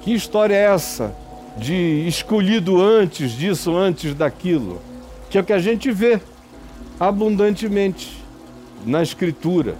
Que 0.00 0.12
história 0.12 0.54
é 0.54 0.64
essa? 0.74 1.14
De 1.56 2.04
escolhido 2.08 2.80
antes 2.80 3.30
disso, 3.32 3.76
antes 3.76 4.14
daquilo. 4.14 4.80
Que 5.30 5.38
é 5.38 5.40
o 5.40 5.44
que 5.44 5.52
a 5.52 5.58
gente 5.58 5.90
vê 5.92 6.20
abundantemente 6.98 8.16
na 8.84 9.02
Escritura. 9.02 9.76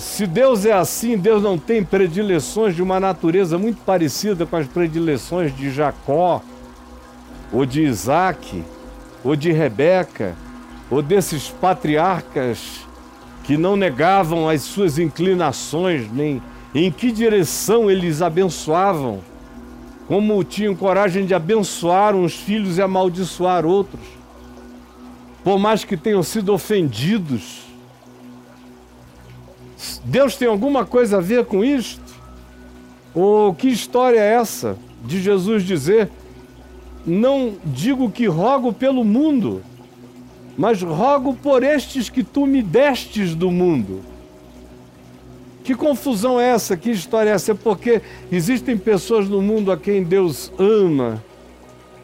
Se 0.00 0.26
Deus 0.26 0.66
é 0.66 0.72
assim, 0.72 1.16
Deus 1.16 1.40
não 1.40 1.56
tem 1.56 1.84
predileções 1.84 2.74
de 2.74 2.82
uma 2.82 2.98
natureza 2.98 3.56
muito 3.56 3.80
parecida 3.82 4.44
com 4.44 4.56
as 4.56 4.66
predileções 4.66 5.56
de 5.56 5.70
Jacó, 5.70 6.42
ou 7.52 7.64
de 7.64 7.82
Isaac, 7.82 8.64
ou 9.22 9.36
de 9.36 9.52
Rebeca, 9.52 10.34
ou 10.90 11.00
desses 11.00 11.48
patriarcas 11.48 12.84
que 13.44 13.56
não 13.56 13.76
negavam 13.76 14.48
as 14.48 14.62
suas 14.62 14.98
inclinações, 14.98 16.10
nem 16.12 16.42
em 16.74 16.90
que 16.90 17.12
direção 17.12 17.88
eles 17.88 18.20
abençoavam, 18.20 19.20
como 20.08 20.42
tinham 20.42 20.74
coragem 20.74 21.24
de 21.26 21.32
abençoar 21.32 22.14
uns 22.16 22.34
filhos 22.34 22.76
e 22.76 22.82
amaldiçoar 22.82 23.64
outros, 23.64 24.02
por 25.44 25.60
mais 25.60 25.84
que 25.84 25.96
tenham 25.96 26.24
sido 26.24 26.52
ofendidos. 26.52 27.65
Deus 30.04 30.36
tem 30.36 30.48
alguma 30.48 30.84
coisa 30.84 31.18
a 31.18 31.20
ver 31.20 31.44
com 31.44 31.64
isto? 31.64 32.14
Ou 33.14 33.54
que 33.54 33.68
história 33.68 34.20
é 34.20 34.34
essa 34.34 34.76
de 35.04 35.20
Jesus 35.20 35.64
dizer: 35.64 36.10
Não 37.06 37.54
digo 37.64 38.10
que 38.10 38.26
rogo 38.26 38.72
pelo 38.72 39.04
mundo, 39.04 39.62
mas 40.56 40.82
rogo 40.82 41.34
por 41.34 41.62
estes 41.62 42.08
que 42.08 42.22
tu 42.22 42.46
me 42.46 42.62
destes 42.62 43.34
do 43.34 43.50
mundo. 43.50 44.02
Que 45.64 45.74
confusão 45.74 46.38
é 46.38 46.50
essa? 46.50 46.76
Que 46.76 46.90
história 46.90 47.30
é 47.30 47.32
essa? 47.32 47.50
É 47.50 47.54
porque 47.54 48.00
existem 48.30 48.78
pessoas 48.78 49.28
no 49.28 49.42
mundo 49.42 49.72
a 49.72 49.76
quem 49.76 50.04
Deus 50.04 50.52
ama 50.58 51.22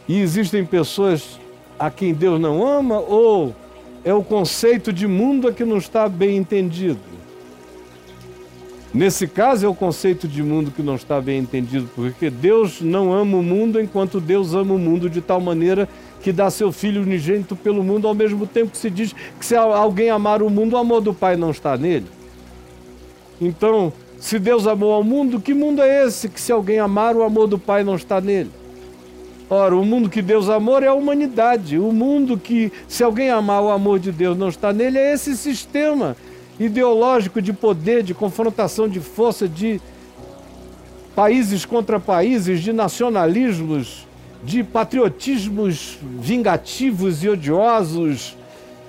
e 0.08 0.18
existem 0.18 0.64
pessoas 0.64 1.38
a 1.78 1.90
quem 1.90 2.12
Deus 2.12 2.40
não 2.40 2.66
ama? 2.66 2.98
Ou 2.98 3.54
é 4.04 4.12
o 4.12 4.22
conceito 4.22 4.92
de 4.92 5.06
mundo 5.06 5.46
a 5.46 5.52
que 5.52 5.64
não 5.64 5.78
está 5.78 6.08
bem 6.08 6.36
entendido? 6.36 7.12
Nesse 8.94 9.26
caso 9.26 9.64
é 9.64 9.68
o 9.68 9.75
conceito 9.75 10.28
de 10.28 10.42
mundo 10.42 10.70
que 10.70 10.82
não 10.82 10.96
está 10.96 11.18
bem 11.18 11.38
entendido, 11.38 11.88
porque 11.94 12.28
Deus 12.28 12.82
não 12.82 13.11
ama 13.11 13.38
o 13.38 13.42
mundo 13.42 13.80
enquanto 13.80 14.20
Deus 14.20 14.54
ama 14.54 14.75
o 14.75 14.78
mundo 14.78 15.08
de 15.08 15.22
tal 15.22 15.40
maneira 15.40 15.88
que 16.20 16.30
dá 16.30 16.50
seu 16.50 16.70
filho 16.70 17.00
unigênito 17.00 17.56
pelo 17.56 17.82
mundo, 17.82 18.06
ao 18.06 18.14
mesmo 18.14 18.46
tempo 18.46 18.72
que 18.72 18.76
se 18.76 18.90
diz 18.90 19.14
que 19.38 19.46
se 19.46 19.56
alguém 19.56 20.11
amar 20.11 20.42
o 20.42 20.50
mundo, 20.50 20.75
o 20.75 20.76
amor 20.76 21.00
do 21.00 21.14
Pai 21.14 21.37
não 21.37 21.50
está 21.50 21.75
nele. 21.76 22.06
Então, 23.40 23.92
se 24.20 24.38
Deus 24.38 24.66
amou 24.66 24.92
ao 24.92 25.02
mundo, 25.02 25.40
que 25.40 25.54
mundo 25.54 25.80
é 25.80 26.04
esse 26.06 26.28
que 26.28 26.40
se 26.40 26.52
alguém 26.52 26.78
amar, 26.78 27.16
o 27.16 27.22
amor 27.22 27.49
do 27.49 27.58
Pai 27.58 27.82
não 27.82 27.96
está 27.96 28.20
nele? 28.20 28.50
Ora, 29.49 29.75
o 29.75 29.84
mundo 29.84 30.11
que 30.11 30.22
Deus 30.22 30.49
amou 30.49 30.78
é 30.78 30.87
a 30.87 30.94
humanidade. 30.94 31.78
O 31.78 31.92
mundo 31.92 32.38
que, 32.38 32.70
se 32.87 33.02
alguém 33.02 33.30
amar, 33.30 33.62
o 33.62 33.70
amor 33.70 33.99
de 33.99 34.12
Deus 34.12 34.37
não 34.37 34.49
está 34.49 34.72
nele, 34.72 34.99
é 34.99 35.12
esse 35.12 35.37
sistema 35.37 36.16
ideológico 36.59 37.40
de 37.40 37.52
poder, 37.52 38.02
de 38.02 38.14
confrontação 38.14 38.88
de 38.88 39.00
força, 39.00 39.49
de 39.49 39.80
países 41.14 41.64
contra 41.64 42.00
países, 42.00 42.61
de 42.61 42.73
nacionalismos, 42.73 44.06
de 44.42 44.62
patriotismos 44.64 45.99
vingativos 46.02 47.23
e 47.23 47.28
odiosos, 47.28 48.37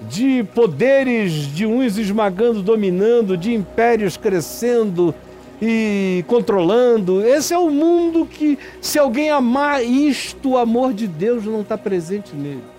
de 0.09 0.43
poderes 0.55 1.53
de 1.53 1.65
uns 1.65 1.97
esmagando, 1.97 2.61
dominando, 2.61 3.37
de 3.37 3.53
impérios 3.53 4.17
crescendo 4.17 5.13
e 5.61 6.25
controlando. 6.27 7.23
Esse 7.23 7.53
é 7.53 7.57
o 7.57 7.69
mundo 7.69 8.25
que, 8.25 8.57
se 8.81 8.99
alguém 8.99 9.29
amar 9.29 9.83
isto, 9.83 10.51
o 10.51 10.57
amor 10.57 10.93
de 10.93 11.07
Deus 11.07 11.45
não 11.45 11.61
está 11.61 11.77
presente 11.77 12.35
nele. 12.35 12.72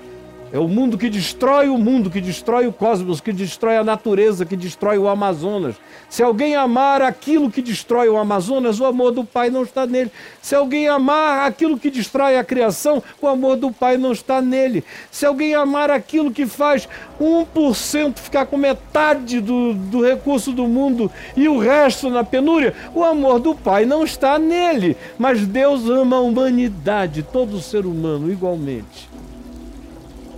É 0.54 0.58
o 0.61 0.68
mundo 0.68 0.96
que 0.96 1.11
destrói 1.11 1.68
o 1.68 1.76
mundo, 1.76 2.08
que 2.08 2.20
destrói 2.20 2.68
o 2.68 2.73
cosmos, 2.73 3.20
que 3.20 3.32
destrói 3.32 3.76
a 3.76 3.82
natureza, 3.82 4.46
que 4.46 4.54
destrói 4.54 4.96
o 4.96 5.08
Amazonas. 5.08 5.75
Se 6.08 6.23
alguém 6.23 6.54
amar 6.54 7.02
aquilo 7.02 7.50
que 7.50 7.61
destrói 7.61 8.08
o 8.08 8.16
Amazonas, 8.16 8.78
o 8.78 8.84
amor 8.84 9.11
do 9.11 9.25
Pai 9.25 9.50
não 9.50 9.64
está 9.64 9.84
nele. 9.84 10.12
Se 10.40 10.54
alguém 10.54 10.87
amar 10.87 11.44
aquilo 11.44 11.76
que 11.76 11.90
destrói 11.90 12.38
a 12.38 12.44
criação, 12.44 13.02
o 13.20 13.26
amor 13.26 13.56
do 13.56 13.73
Pai 13.73 13.96
não 13.96 14.12
está 14.12 14.40
nele. 14.40 14.84
Se 15.11 15.26
alguém 15.26 15.56
amar 15.56 15.90
aquilo 15.90 16.30
que 16.30 16.46
faz 16.46 16.88
1% 17.20 18.16
ficar 18.20 18.46
com 18.46 18.56
metade 18.56 19.40
do, 19.40 19.75
do 19.75 20.04
recurso 20.04 20.52
do 20.52 20.68
mundo 20.68 21.11
e 21.37 21.49
o 21.49 21.58
resto 21.58 22.08
na 22.08 22.23
penúria, 22.23 22.73
o 22.94 23.02
amor 23.02 23.40
do 23.40 23.56
Pai 23.56 23.84
não 23.84 24.04
está 24.04 24.38
nele. 24.38 24.96
Mas 25.18 25.44
Deus 25.44 25.90
ama 25.90 26.18
a 26.18 26.20
humanidade, 26.20 27.25
todo 27.25 27.61
ser 27.61 27.84
humano, 27.84 28.30
igualmente 28.30 29.13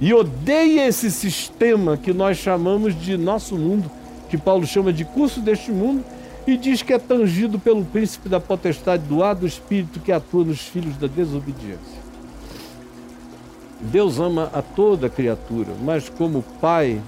e 0.01 0.13
odeia 0.13 0.87
esse 0.87 1.11
sistema 1.11 1.97
que 1.97 2.13
nós 2.13 2.37
chamamos 2.37 2.99
de 2.99 3.17
nosso 3.17 3.57
mundo, 3.57 3.91
que 4.29 4.37
Paulo 4.37 4.67
chama 4.67 4.93
de 4.93 5.05
curso 5.05 5.41
deste 5.41 5.71
mundo, 5.71 6.05
e 6.47 6.57
diz 6.57 6.83
que 6.83 6.93
é 6.93 6.99
tangido 6.99 7.59
pelo 7.59 7.85
príncipe 7.85 8.29
da 8.29 8.39
potestade 8.39 9.03
do 9.05 9.23
ar 9.23 9.35
do 9.35 9.47
espírito 9.47 10.01
que 10.01 10.13
atua 10.13 10.45
nos 10.45 10.61
filhos 10.61 10.97
da 10.97 11.07
desobediência. 11.07 12.07
Deus 13.81 14.19
ama 14.19 14.51
a 14.53 14.63
toda 14.63 15.09
criatura, 15.09 15.73
mas 15.83 16.09
como 16.09 16.43
Pai, 16.61 17.01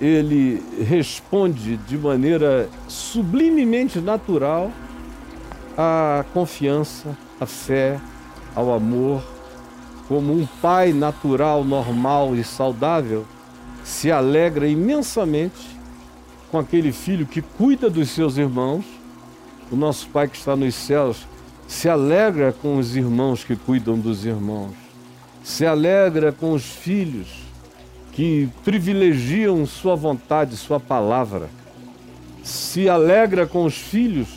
ele 0.00 0.62
responde 0.86 1.76
de 1.76 1.96
maneira 1.96 2.68
sublimemente 2.88 4.00
natural 4.00 4.70
à 5.76 6.24
confiança, 6.34 7.16
à 7.40 7.46
fé, 7.46 7.98
ao 8.54 8.72
amor, 8.72 9.22
como 10.08 10.32
um 10.32 10.46
pai 10.60 10.92
natural, 10.92 11.64
normal 11.64 12.34
e 12.34 12.44
saudável, 12.44 13.26
se 13.84 14.10
alegra 14.10 14.66
imensamente 14.66 15.76
com 16.50 16.58
aquele 16.58 16.92
filho 16.92 17.26
que 17.26 17.42
cuida 17.42 17.90
dos 17.90 18.10
seus 18.10 18.36
irmãos. 18.36 18.84
O 19.70 19.76
nosso 19.76 20.08
Pai 20.08 20.28
que 20.28 20.36
está 20.36 20.54
nos 20.54 20.74
céus 20.74 21.26
se 21.66 21.88
alegra 21.88 22.52
com 22.52 22.78
os 22.78 22.96
irmãos 22.96 23.42
que 23.42 23.56
cuidam 23.56 23.98
dos 23.98 24.24
irmãos. 24.24 24.72
Se 25.42 25.66
alegra 25.66 26.32
com 26.32 26.52
os 26.52 26.64
filhos 26.64 27.28
que 28.12 28.48
privilegiam 28.64 29.66
sua 29.66 29.94
vontade, 29.94 30.56
sua 30.56 30.80
palavra. 30.80 31.50
Se 32.42 32.88
alegra 32.88 33.46
com 33.46 33.64
os 33.64 33.76
filhos 33.76 34.28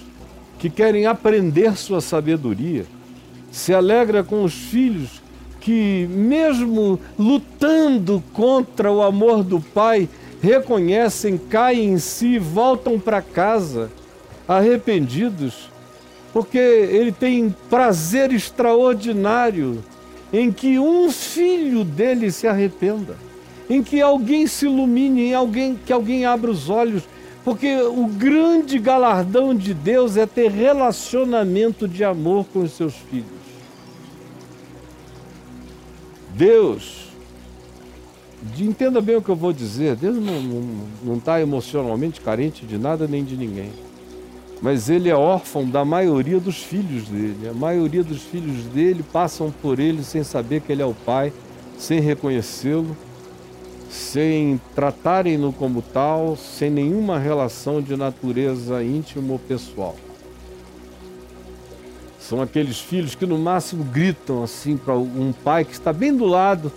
que 0.57 0.69
querem 0.69 1.05
aprender 1.05 1.77
sua 1.77 2.01
sabedoria. 2.01 2.85
Se 3.51 3.73
alegra 3.73 4.23
com 4.23 4.43
os 4.43 4.53
filhos 4.53 5.21
que, 5.59 6.07
mesmo 6.09 6.99
lutando 7.17 8.23
contra 8.33 8.91
o 8.91 9.01
amor 9.01 9.43
do 9.43 9.59
Pai, 9.59 10.07
reconhecem, 10.41 11.37
caem 11.37 11.93
em 11.93 11.97
si, 11.97 12.39
voltam 12.39 12.99
para 12.99 13.21
casa 13.21 13.91
arrependidos, 14.47 15.69
porque 16.33 16.57
ele 16.57 17.11
tem 17.11 17.53
prazer 17.69 18.31
extraordinário 18.31 19.83
em 20.31 20.51
que 20.51 20.79
um 20.79 21.11
filho 21.11 21.83
dele 21.83 22.31
se 22.31 22.47
arrependa, 22.47 23.15
em 23.69 23.83
que 23.83 24.01
alguém 24.01 24.47
se 24.47 24.65
ilumine, 24.65 25.29
em 25.29 25.33
alguém 25.33 25.77
que 25.85 25.93
alguém 25.93 26.25
abra 26.25 26.49
os 26.49 26.69
olhos, 26.69 27.03
porque 27.43 27.75
o 27.81 28.05
grande 28.05 28.77
galardão 28.79 29.55
de 29.55 29.73
Deus 29.73 30.17
é 30.17 30.25
ter 30.25 30.51
relacionamento 30.51 31.87
de 31.87 32.03
amor 32.03 32.45
com 32.51 32.59
os 32.59 32.71
seus 32.71 32.93
filhos. 32.93 33.38
Deus, 36.39 37.10
entenda 38.58 39.01
bem 39.01 39.17
o 39.17 39.22
que 39.22 39.27
eu 39.27 39.36
vou 39.36 39.51
dizer, 39.51 39.98
Deus 39.98 40.15
não 41.03 41.17
está 41.17 41.41
emocionalmente 41.41 42.22
carente 42.22 42.65
de 42.65 42.77
nada 42.77 43.10
nem 43.10 43.25
de 43.25 43.36
ninguém. 43.36 43.74
Mas 44.62 44.89
ele 44.89 45.10
é 45.10 45.15
órfão 45.15 45.69
da 45.69 45.84
maioria 45.84 46.39
dos 46.39 46.63
filhos 46.63 47.10
dele. 47.10 47.50
A 47.50 47.53
maioria 47.53 48.05
dos 48.05 48.22
filhos 48.22 48.63
dele 48.67 49.03
passam 49.03 49.51
por 49.51 49.81
ele 49.81 50.01
sem 50.01 50.24
saber 50.24 50.62
que 50.62 50.72
ele 50.72 50.81
é 50.81 50.86
o 50.86 50.93
pai, 50.93 51.34
sem 51.77 52.00
reconhecê-lo, 52.00 52.96
sem 53.89 54.62
tratarem-no 54.74 55.51
como 55.51 55.81
tal, 55.81 56.37
sem 56.37 56.70
nenhuma 56.70 57.20
relação 57.20 57.81
de 57.81 57.98
natureza 57.98 58.81
íntima 58.81 59.33
ou 59.33 59.40
pessoal. 59.40 59.94
São 62.29 62.44
aqueles 62.44 62.79
filhos 62.79 63.15
que 63.15 63.25
no 63.25 63.39
máximo 63.39 63.83
gritam 63.83 64.44
assim 64.44 64.77
para 64.77 64.94
um 64.94 65.33
pai 65.33 65.65
que 65.65 65.72
está 65.72 65.92
bem 65.92 66.15
do 66.15 66.25
lado, 66.25 66.72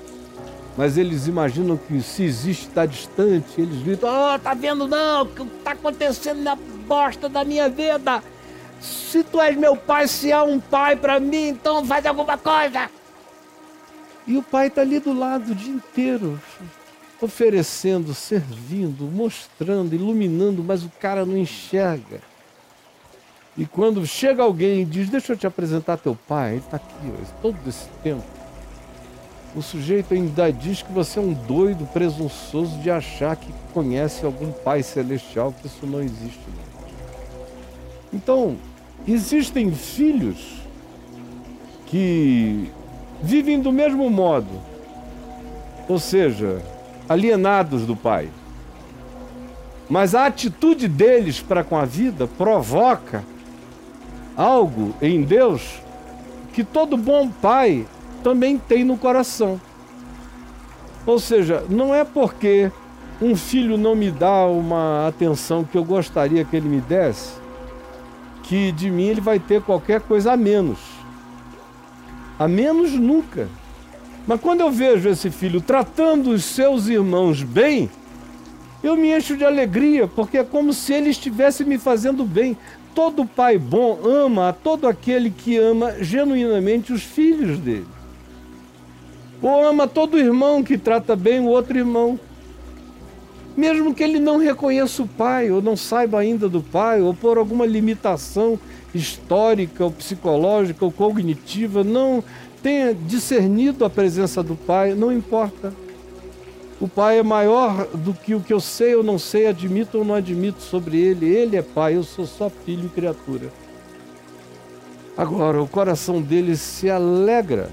mas 0.79 0.97
eles 0.97 1.27
imaginam 1.27 1.77
que 1.77 2.01
se 2.01 2.23
existe 2.23 2.69
está 2.69 2.87
distante, 2.87 3.61
eles 3.61 3.83
gritam: 3.83 4.09
"Oh, 4.09 4.39
tá 4.39 4.55
vendo 4.55 4.89
não? 4.89 5.25
O 5.25 5.27
que 5.27 5.43
está 5.43 5.73
acontecendo 5.73 6.41
na 6.41 6.57
bosta 6.57 7.29
da 7.29 7.45
minha 7.45 7.69
vida? 7.69 8.25
Se 8.81 9.23
tu 9.23 9.43
és 9.43 9.55
meu 9.55 9.77
pai, 9.77 10.09
se 10.09 10.33
há 10.33 10.43
um 10.43 10.59
pai 10.59 10.97
para 10.97 11.21
mim, 11.21 11.49
então 11.49 11.85
faz 11.85 12.07
alguma 12.07 12.39
coisa." 12.39 12.89
E 14.27 14.39
o 14.39 14.43
pai 14.43 14.69
está 14.69 14.81
ali 14.81 15.01
do 15.01 15.13
lado 15.13 15.53
o 15.53 15.55
dia 15.55 15.75
inteiro, 15.75 16.41
oferecendo, 17.21 18.15
servindo, 18.15 19.05
mostrando, 19.05 19.95
iluminando, 19.95 20.65
mas 20.65 20.83
o 20.83 20.91
cara 20.99 21.27
não 21.27 21.37
enxerga. 21.37 22.32
E 23.57 23.67
quando 23.67 24.07
chega 24.07 24.43
alguém 24.43 24.81
e 24.81 24.85
diz, 24.85 25.11
deixa 25.11 25.35
eu 25.35 25.37
te 25.37 25.47
apresentar 25.47 25.99
teu 25.99 26.17
pai, 26.27 26.53
ele 26.53 26.59
está 26.59 26.77
aqui, 26.77 26.95
ó, 27.07 27.43
todo 27.43 27.57
esse 27.67 27.87
tempo. 28.03 28.25
O 29.55 29.61
sujeito 29.61 30.15
ainda 30.15 30.51
diz 30.51 30.81
que 30.81 30.91
você 30.91 31.19
é 31.19 31.23
um 31.23 31.35
doido 31.35 31.85
presunçoso 31.93 32.79
de 32.79 32.91
achar 32.91 33.37
que 33.37 33.53
conhece 33.75 34.25
algum 34.25 34.51
pai 34.51 34.83
celestial, 34.83 35.53
que 35.53 35.67
isso 35.67 35.87
não 35.87 36.01
existe. 36.01 36.41
Então, 38.11 38.57
existem 39.07 39.71
filhos 39.75 40.63
que 41.87 42.71
vivem 43.23 43.61
do 43.61 43.71
mesmo 43.71 44.09
modo, 44.09 44.49
ou 45.87 45.99
seja, 45.99 46.63
alienados 47.07 47.85
do 47.85 47.95
pai. 47.95 48.31
Mas 49.91 50.15
a 50.15 50.25
atitude 50.25 50.89
deles 50.89 51.41
para 51.41 51.63
com 51.63 51.77
a 51.77 51.85
vida 51.85 52.27
provoca 52.27 53.23
algo 54.37 54.95
em 55.01 55.23
Deus 55.23 55.81
que 56.53 56.63
todo 56.63 56.97
bom 56.97 57.29
pai 57.29 57.87
também 58.23 58.59
tem 58.59 58.85
no 58.85 58.97
coração. 58.97 59.61
Ou 61.05 61.19
seja, 61.19 61.65
não 61.69 61.95
é 61.95 62.05
porque 62.05 62.71
um 63.21 63.35
filho 63.35 63.77
não 63.77 63.95
me 63.95 64.11
dá 64.11 64.47
uma 64.47 65.09
atenção 65.09 65.65
que 65.65 65.77
eu 65.77 65.85
gostaria 65.85 66.45
que 66.45 66.57
ele 66.57 66.69
me 66.69 66.81
desse, 66.81 67.33
que 68.43 68.71
de 68.73 68.91
mim 68.91 69.05
ele 69.05 69.21
vai 69.21 69.39
ter 69.39 69.63
qualquer 69.63 70.01
coisa 70.01 70.33
a 70.33 70.37
menos. 70.37 70.79
A 72.39 72.47
menos 72.47 72.93
nunca. 72.93 73.49
Mas 74.27 74.41
quando 74.41 74.61
eu 74.61 74.71
vejo 74.71 75.09
esse 75.09 75.31
filho 75.31 75.61
tratando 75.61 76.31
os 76.31 76.45
seus 76.45 76.87
irmãos 76.87 77.43
bem, 77.43 77.91
eu 78.83 78.97
me 78.97 79.17
encho 79.17 79.37
de 79.37 79.45
alegria, 79.45 80.07
porque 80.07 80.39
é 80.39 80.45
como 80.45 80.73
se 80.73 80.93
ele 80.93 81.11
estivesse 81.11 81.65
me 81.65 81.79
fazendo 81.79 82.25
bem. 82.25 82.57
Todo 82.95 83.25
pai 83.25 83.59
bom 83.59 84.01
ama 84.05 84.51
a 84.51 84.53
todo 84.53 84.87
aquele 84.87 85.31
que 85.31 85.57
ama 85.57 85.95
genuinamente 86.01 86.93
os 86.93 87.03
filhos 87.03 87.59
dele. 87.59 87.87
Ou 89.41 89.67
ama 89.67 89.89
todo 89.89 90.19
irmão 90.19 90.63
que 90.63 90.79
trata 90.79 91.17
bem 91.17 91.41
o 91.41 91.49
outro 91.49 91.77
irmão. 91.77 92.19
Mesmo 93.57 93.95
que 93.95 94.03
ele 94.03 94.19
não 94.19 94.39
reconheça 94.39 95.03
o 95.03 95.09
pai, 95.09 95.51
ou 95.51 95.61
não 95.61 95.77
saiba 95.77 96.21
ainda 96.21 96.49
do 96.49 96.63
pai, 96.63 97.03
ou 97.03 97.13
por 97.13 97.37
alguma 97.37 97.67
limitação 97.67 98.59
histórica, 98.95 99.85
ou 99.85 99.91
psicológica, 99.91 100.85
ou 100.85 100.93
cognitiva, 100.93 101.83
não 101.83 102.23
tenha 102.63 102.95
discernido 102.95 103.85
a 103.85 103.91
presença 103.91 104.43
do 104.43 104.55
pai, 104.55 104.95
não 104.95 105.13
importa. 105.13 105.73
O 106.83 106.89
Pai 106.89 107.21
é 107.21 107.23
maior 107.23 107.87
do 107.95 108.13
que 108.13 108.35
o 108.35 108.41
que 108.41 108.53
eu 108.53 108.59
sei 108.59 108.97
ou 108.97 109.05
não 109.05 109.17
sei, 109.17 109.47
admito 109.47 109.99
ou 109.99 110.05
não 110.05 110.17
admito 110.17 110.61
sobre 110.61 110.99
Ele. 110.99 111.27
Ele 111.33 111.57
é 111.57 111.63
Pai, 111.63 111.95
eu 111.95 112.03
sou 112.03 112.27
só 112.27 112.51
filho 112.51 112.87
e 112.87 112.89
criatura. 112.89 113.53
Agora, 115.17 115.63
o 115.63 115.69
coração 115.69 116.21
dele 116.21 116.57
se 116.57 116.91
alegra. 116.91 117.71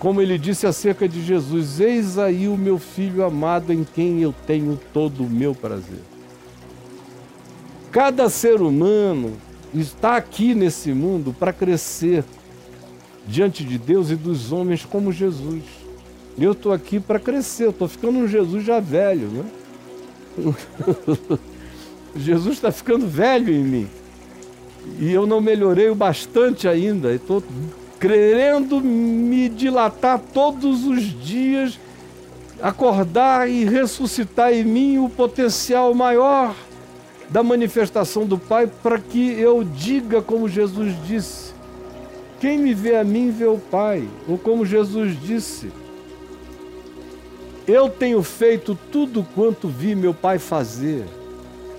Como 0.00 0.20
ele 0.20 0.38
disse 0.38 0.66
acerca 0.66 1.08
de 1.08 1.22
Jesus: 1.22 1.78
Eis 1.78 2.18
aí 2.18 2.48
o 2.48 2.58
meu 2.58 2.80
filho 2.80 3.24
amado 3.24 3.72
em 3.72 3.84
quem 3.84 4.20
eu 4.20 4.34
tenho 4.44 4.76
todo 4.92 5.22
o 5.22 5.30
meu 5.30 5.54
prazer. 5.54 6.00
Cada 7.92 8.28
ser 8.28 8.60
humano 8.60 9.36
está 9.72 10.16
aqui 10.16 10.52
nesse 10.52 10.92
mundo 10.92 11.32
para 11.32 11.52
crescer 11.52 12.24
diante 13.24 13.62
de 13.62 13.78
Deus 13.78 14.10
e 14.10 14.16
dos 14.16 14.50
homens 14.50 14.84
como 14.84 15.12
Jesus. 15.12 15.81
Eu 16.38 16.52
estou 16.52 16.72
aqui 16.72 16.98
para 16.98 17.18
crescer, 17.18 17.68
estou 17.68 17.88
ficando 17.88 18.18
um 18.18 18.28
Jesus 18.28 18.64
já 18.64 18.80
velho, 18.80 19.28
né? 19.28 19.44
Jesus 22.16 22.54
está 22.54 22.72
ficando 22.72 23.06
velho 23.06 23.52
em 23.52 23.62
mim. 23.62 23.88
E 24.98 25.12
eu 25.12 25.26
não 25.26 25.40
melhorei 25.40 25.90
o 25.90 25.94
bastante 25.94 26.66
ainda. 26.66 27.12
Estou 27.14 27.42
querendo 28.00 28.80
me 28.80 29.48
dilatar 29.48 30.18
todos 30.18 30.84
os 30.84 31.02
dias, 31.22 31.78
acordar 32.60 33.48
e 33.48 33.64
ressuscitar 33.64 34.52
em 34.52 34.64
mim 34.64 34.98
o 34.98 35.08
potencial 35.08 35.94
maior 35.94 36.54
da 37.30 37.42
manifestação 37.42 38.26
do 38.26 38.36
Pai 38.36 38.66
para 38.66 38.98
que 38.98 39.32
eu 39.32 39.62
diga 39.64 40.20
como 40.20 40.48
Jesus 40.48 40.94
disse: 41.06 41.52
Quem 42.40 42.58
me 42.58 42.74
vê 42.74 42.96
a 42.96 43.04
mim 43.04 43.30
vê 43.30 43.46
o 43.46 43.58
Pai. 43.58 44.08
Ou 44.28 44.36
como 44.36 44.66
Jesus 44.66 45.18
disse: 45.22 45.70
Eu 47.66 47.88
tenho 47.88 48.22
feito 48.22 48.78
tudo 48.90 49.26
quanto 49.34 49.68
vi 49.68 49.94
meu 49.94 50.12
Pai 50.12 50.38
fazer. 50.38 51.04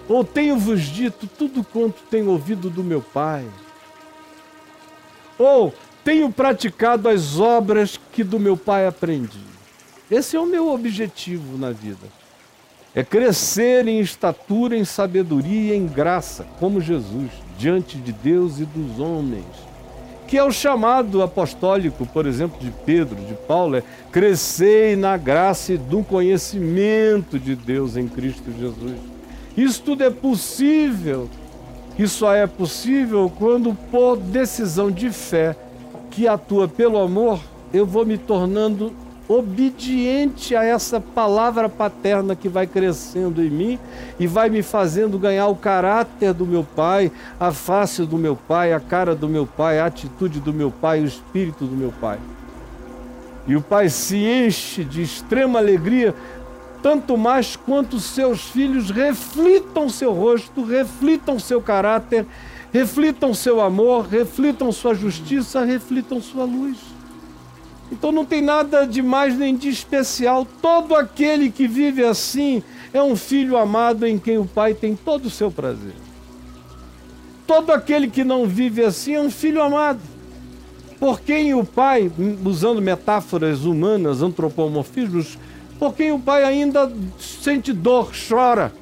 Ou 0.07 0.23
tenho-vos 0.23 0.81
dito 0.81 1.27
tudo 1.27 1.63
quanto 1.63 2.01
tenho 2.09 2.29
ouvido 2.29 2.69
do 2.69 2.83
meu 2.83 3.01
Pai. 3.01 3.45
Ou 5.37 5.73
tenho 6.03 6.31
praticado 6.31 7.09
as 7.09 7.39
obras 7.39 7.99
que 8.11 8.23
do 8.23 8.39
meu 8.39 8.57
Pai 8.57 8.87
aprendi. 8.87 9.39
Esse 10.09 10.35
é 10.35 10.39
o 10.39 10.45
meu 10.45 10.71
objetivo 10.71 11.57
na 11.57 11.71
vida 11.71 12.23
é 12.95 13.03
crescer 13.03 13.87
em 13.87 13.99
estatura, 13.99 14.77
em 14.77 14.85
sabedoria 14.85 15.73
e 15.73 15.77
em 15.77 15.87
graça, 15.87 16.45
como 16.59 16.79
Jesus, 16.79 17.31
diante 17.57 17.97
de 17.97 18.11
Deus 18.11 18.59
e 18.59 18.65
dos 18.65 18.99
homens. 18.99 19.45
Que 20.33 20.39
é 20.39 20.43
o 20.43 20.51
chamado 20.51 21.21
apostólico, 21.21 22.07
por 22.07 22.25
exemplo, 22.25 22.59
de 22.59 22.71
Pedro, 22.71 23.15
de 23.23 23.35
Paulo, 23.35 23.75
é 23.75 23.83
crescer 24.11 24.97
na 24.97 25.15
graça 25.15 25.73
e 25.73 25.77
do 25.77 26.03
conhecimento 26.03 27.37
de 27.37 27.55
Deus 27.55 27.95
em 27.95 28.07
Cristo 28.07 28.51
Jesus. 28.51 28.97
Isso 29.55 29.83
tudo 29.83 30.03
é 30.03 30.09
possível, 30.09 31.29
que 31.95 32.07
só 32.07 32.33
é 32.33 32.47
possível 32.47 33.31
quando, 33.37 33.75
por 33.91 34.17
decisão 34.17 34.89
de 34.89 35.11
fé 35.11 35.55
que 36.09 36.27
atua 36.27 36.67
pelo 36.67 36.97
amor, 36.97 37.39
eu 37.71 37.85
vou 37.85 38.03
me 38.03 38.17
tornando 38.17 38.91
obediente 39.27 40.55
a 40.55 40.63
essa 40.63 40.99
palavra 40.99 41.69
paterna 41.69 42.35
que 42.35 42.49
vai 42.49 42.67
crescendo 42.67 43.41
em 43.41 43.49
mim 43.49 43.79
e 44.19 44.27
vai 44.27 44.49
me 44.49 44.61
fazendo 44.61 45.17
ganhar 45.17 45.47
o 45.47 45.55
caráter 45.55 46.33
do 46.33 46.45
meu 46.45 46.63
pai, 46.63 47.11
a 47.39 47.51
face 47.51 48.05
do 48.05 48.17
meu 48.17 48.35
pai, 48.35 48.73
a 48.73 48.79
cara 48.79 49.15
do 49.15 49.29
meu 49.29 49.47
pai, 49.47 49.79
a 49.79 49.85
atitude 49.85 50.39
do 50.39 50.53
meu 50.53 50.69
pai, 50.69 51.01
o 51.01 51.05
espírito 51.05 51.65
do 51.65 51.75
meu 51.75 51.93
pai. 52.01 52.19
E 53.47 53.55
o 53.55 53.61
pai 53.61 53.89
se 53.89 54.17
enche 54.17 54.83
de 54.83 55.01
extrema 55.01 55.59
alegria, 55.59 56.13
tanto 56.81 57.17
mais 57.17 57.55
quanto 57.55 57.99
seus 57.99 58.49
filhos 58.49 58.89
reflitam 58.89 59.89
seu 59.89 60.13
rosto, 60.13 60.63
reflitam 60.63 61.39
seu 61.39 61.61
caráter, 61.61 62.25
reflitam 62.73 63.33
seu 63.33 63.61
amor, 63.61 64.05
reflitam 64.05 64.71
sua 64.71 64.93
justiça, 64.93 65.63
reflitam 65.63 66.21
sua 66.21 66.43
luz. 66.43 66.92
Então 67.91 68.11
não 68.11 68.25
tem 68.25 68.41
nada 68.41 68.85
de 68.85 69.01
mais 69.01 69.37
nem 69.37 69.55
de 69.55 69.69
especial. 69.69 70.47
Todo 70.61 70.95
aquele 70.95 71.51
que 71.51 71.67
vive 71.67 72.03
assim 72.03 72.63
é 72.93 73.01
um 73.01 73.15
filho 73.15 73.57
amado 73.57 74.05
em 74.05 74.17
quem 74.17 74.37
o 74.37 74.45
pai 74.45 74.73
tem 74.73 74.95
todo 74.95 75.25
o 75.25 75.29
seu 75.29 75.51
prazer. 75.51 75.93
Todo 77.45 77.71
aquele 77.71 78.07
que 78.07 78.23
não 78.23 78.47
vive 78.47 78.83
assim 78.83 79.13
é 79.13 79.21
um 79.21 79.29
filho 79.29 79.61
amado. 79.61 79.99
Por 80.99 81.19
quem 81.19 81.53
o 81.53 81.65
pai, 81.65 82.09
usando 82.45 82.81
metáforas 82.81 83.65
humanas, 83.65 84.21
antropomorfismos, 84.21 85.37
por 85.77 85.93
quem 85.93 86.11
o 86.13 86.19
pai 86.19 86.43
ainda 86.45 86.91
sente 87.19 87.73
dor, 87.73 88.11
chora. 88.27 88.73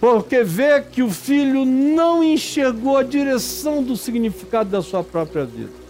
Porque 0.00 0.44
vê 0.44 0.80
que 0.80 1.02
o 1.02 1.10
filho 1.10 1.64
não 1.64 2.22
enxergou 2.22 2.96
a 2.96 3.02
direção 3.02 3.82
do 3.82 3.96
significado 3.96 4.70
da 4.70 4.80
sua 4.80 5.02
própria 5.02 5.44
vida. 5.44 5.83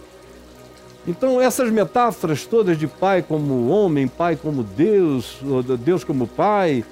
Então, 1.07 1.39
essas 1.39 1.69
metáforas 1.69 2.45
todas 2.45 2.77
de 2.77 2.87
pai 2.87 3.21
como 3.21 3.67
homem, 3.67 4.07
pai 4.07 4.35
como 4.35 4.63
Deus, 4.63 5.37
Deus 5.79 6.03
como 6.03 6.25
pai, 6.25 6.83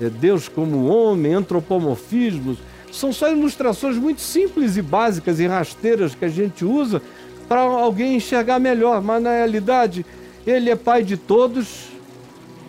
é, 0.00 0.08
Deus 0.08 0.48
como 0.48 0.86
homem, 0.86 1.34
antropomorfismos, 1.34 2.58
são 2.90 3.12
só 3.12 3.30
ilustrações 3.30 3.96
muito 3.96 4.22
simples 4.22 4.76
e 4.76 4.82
básicas 4.82 5.38
e 5.38 5.46
rasteiras 5.46 6.14
que 6.14 6.24
a 6.24 6.28
gente 6.28 6.64
usa 6.64 7.02
para 7.46 7.60
alguém 7.60 8.16
enxergar 8.16 8.58
melhor, 8.58 9.02
mas 9.02 9.22
na 9.22 9.30
realidade 9.30 10.04
ele 10.46 10.70
é 10.70 10.76
pai 10.76 11.02
de 11.02 11.16
todos, 11.16 11.88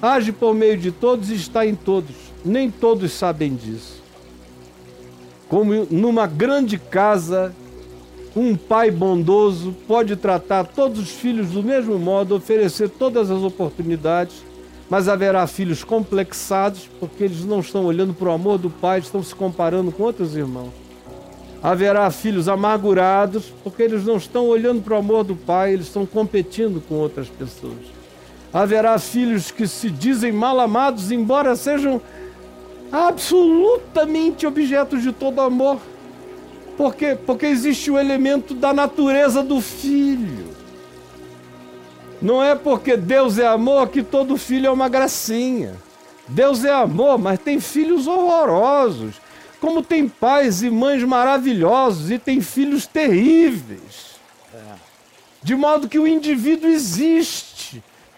age 0.01 0.33
por 0.33 0.53
meio 0.53 0.77
de 0.77 0.91
todos 0.91 1.29
e 1.29 1.35
está 1.35 1.65
em 1.65 1.75
todos. 1.75 2.15
Nem 2.43 2.69
todos 2.69 3.11
sabem 3.11 3.55
disso. 3.55 4.01
Como 5.47 5.87
numa 5.89 6.27
grande 6.27 6.77
casa 6.77 7.53
um 8.35 8.55
pai 8.55 8.91
bondoso 8.91 9.75
pode 9.87 10.15
tratar 10.15 10.65
todos 10.65 10.99
os 10.99 11.09
filhos 11.09 11.49
do 11.49 11.63
mesmo 11.63 11.97
modo, 11.97 12.35
oferecer 12.35 12.89
todas 12.89 13.31
as 13.31 13.41
oportunidades, 13.41 14.43
mas 14.89 15.07
haverá 15.07 15.45
filhos 15.47 15.83
complexados 15.83 16.89
porque 16.99 17.23
eles 17.23 17.43
não 17.43 17.59
estão 17.59 17.85
olhando 17.85 18.13
para 18.13 18.29
o 18.29 18.31
amor 18.31 18.57
do 18.57 18.69
pai, 18.69 18.99
estão 18.99 19.23
se 19.23 19.33
comparando 19.33 19.91
com 19.91 20.03
outros 20.03 20.35
irmãos. 20.35 20.71
Haverá 21.61 22.09
filhos 22.09 22.47
amargurados 22.47 23.51
porque 23.63 23.83
eles 23.83 24.05
não 24.05 24.17
estão 24.17 24.47
olhando 24.47 24.81
para 24.81 24.95
o 24.95 24.97
amor 24.97 25.23
do 25.23 25.35
pai, 25.35 25.73
eles 25.73 25.87
estão 25.87 26.05
competindo 26.05 26.81
com 26.87 26.95
outras 26.95 27.27
pessoas. 27.27 27.99
Haverá 28.53 28.97
filhos 28.97 29.51
que 29.51 29.67
se 29.67 29.89
dizem 29.89 30.31
mal 30.31 30.59
amados, 30.59 31.11
embora 31.11 31.55
sejam 31.55 32.01
absolutamente 32.91 34.47
objetos 34.47 35.03
de 35.03 35.11
todo 35.11 35.41
amor 35.41 35.79
por 36.79 36.95
quê? 36.95 37.17
Porque 37.25 37.45
existe 37.45 37.91
o 37.91 37.99
elemento 37.99 38.53
da 38.53 38.71
natureza 38.71 39.43
do 39.43 39.59
filho. 39.59 40.47
Não 42.21 42.41
é 42.41 42.55
porque 42.55 42.95
Deus 42.95 43.37
é 43.37 43.45
amor 43.45 43.89
que 43.89 44.01
todo 44.01 44.37
filho 44.37 44.67
é 44.67 44.71
uma 44.71 44.87
gracinha. 44.87 45.75
Deus 46.25 46.63
é 46.63 46.71
amor, 46.73 47.19
mas 47.19 47.37
tem 47.37 47.59
filhos 47.59 48.07
horrorosos. 48.07 49.15
Como 49.59 49.83
tem 49.83 50.07
pais 50.07 50.63
e 50.63 50.69
mães 50.69 51.03
maravilhosos 51.03 52.11
e 52.11 52.17
tem 52.17 52.39
filhos 52.39 52.87
terríveis. 52.87 54.17
De 55.43 55.57
modo 55.57 55.89
que 55.89 55.99
o 55.99 56.07
indivíduo 56.07 56.69
existe 56.69 57.48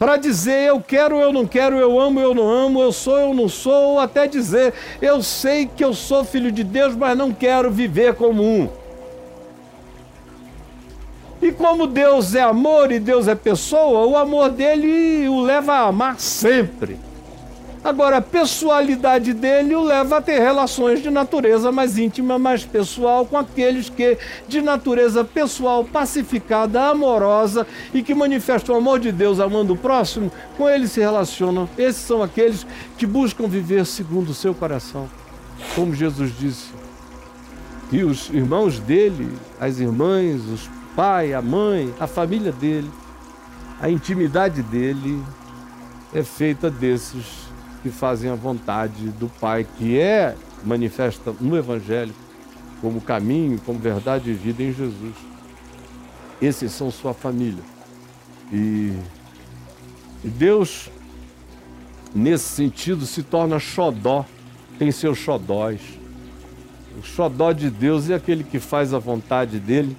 para 0.01 0.17
dizer 0.17 0.67
eu 0.67 0.81
quero, 0.81 1.21
eu 1.21 1.31
não 1.31 1.45
quero, 1.45 1.77
eu 1.77 1.99
amo, 1.99 2.19
eu 2.19 2.33
não 2.33 2.49
amo, 2.49 2.81
eu 2.81 2.91
sou, 2.91 3.19
eu 3.19 3.35
não 3.35 3.47
sou, 3.47 3.91
ou 3.91 3.99
até 3.99 4.25
dizer 4.25 4.73
eu 4.99 5.21
sei 5.21 5.67
que 5.67 5.85
eu 5.85 5.93
sou 5.93 6.23
filho 6.23 6.51
de 6.51 6.63
Deus, 6.63 6.95
mas 6.95 7.15
não 7.15 7.31
quero 7.31 7.69
viver 7.69 8.15
como 8.15 8.41
um. 8.41 8.67
E 11.39 11.51
como 11.51 11.85
Deus 11.85 12.33
é 12.33 12.41
amor 12.41 12.91
e 12.91 12.99
Deus 12.99 13.27
é 13.27 13.35
pessoa, 13.35 14.07
o 14.07 14.17
amor 14.17 14.49
dele 14.49 15.29
o 15.29 15.39
leva 15.39 15.73
a 15.73 15.87
amar 15.89 16.19
sempre. 16.19 16.97
Agora, 17.83 18.17
a 18.17 18.21
pessoalidade 18.21 19.33
dele 19.33 19.73
o 19.73 19.83
leva 19.83 20.17
a 20.17 20.21
ter 20.21 20.39
relações 20.39 21.01
de 21.01 21.09
natureza 21.09 21.71
mais 21.71 21.97
íntima, 21.97 22.37
mais 22.37 22.63
pessoal, 22.63 23.25
com 23.25 23.35
aqueles 23.35 23.89
que, 23.89 24.19
de 24.47 24.61
natureza 24.61 25.23
pessoal, 25.23 25.83
pacificada, 25.83 26.89
amorosa 26.89 27.65
e 27.91 28.03
que 28.03 28.13
manifestam 28.13 28.75
o 28.75 28.77
amor 28.77 28.99
de 28.99 29.11
Deus 29.11 29.39
amando 29.39 29.73
o 29.73 29.77
próximo, 29.77 30.31
com 30.57 30.69
eles 30.69 30.91
se 30.91 30.99
relacionam. 30.99 31.67
Esses 31.75 32.03
são 32.03 32.21
aqueles 32.21 32.67
que 32.99 33.07
buscam 33.07 33.47
viver 33.47 33.83
segundo 33.87 34.29
o 34.29 34.35
seu 34.35 34.53
coração, 34.53 35.09
como 35.73 35.95
Jesus 35.95 36.31
disse. 36.37 36.67
E 37.91 38.03
os 38.03 38.29
irmãos 38.29 38.79
dele, 38.79 39.27
as 39.59 39.79
irmãs, 39.79 40.45
os 40.45 40.69
pai, 40.95 41.33
a 41.33 41.41
mãe, 41.41 41.91
a 41.99 42.05
família 42.05 42.51
dele, 42.51 42.89
a 43.81 43.89
intimidade 43.89 44.61
dele 44.61 45.19
é 46.13 46.21
feita 46.21 46.69
desses 46.69 47.50
que 47.81 47.89
fazem 47.89 48.29
a 48.29 48.35
vontade 48.35 49.09
do 49.09 49.27
Pai, 49.27 49.65
que 49.77 49.99
é 49.99 50.35
manifesta 50.63 51.33
no 51.39 51.57
Evangelho 51.57 52.13
como 52.79 52.99
caminho, 52.99 53.59
como 53.65 53.79
verdade 53.79 54.31
e 54.31 54.33
vida 54.33 54.63
em 54.63 54.73
Jesus. 54.73 55.15
Esses 56.41 56.71
são 56.71 56.89
sua 56.89 57.13
família. 57.13 57.63
E, 58.51 58.93
e 60.23 60.27
Deus, 60.27 60.89
nesse 62.13 62.45
sentido, 62.45 63.05
se 63.05 63.21
torna 63.21 63.59
xodó, 63.59 64.25
tem 64.79 64.91
seus 64.91 65.19
xodós. 65.19 65.79
O 66.99 67.03
xodó 67.03 67.51
de 67.51 67.69
Deus 67.69 68.09
é 68.09 68.15
aquele 68.15 68.43
que 68.43 68.59
faz 68.59 68.93
a 68.93 68.99
vontade 68.99 69.59
dele 69.59 69.95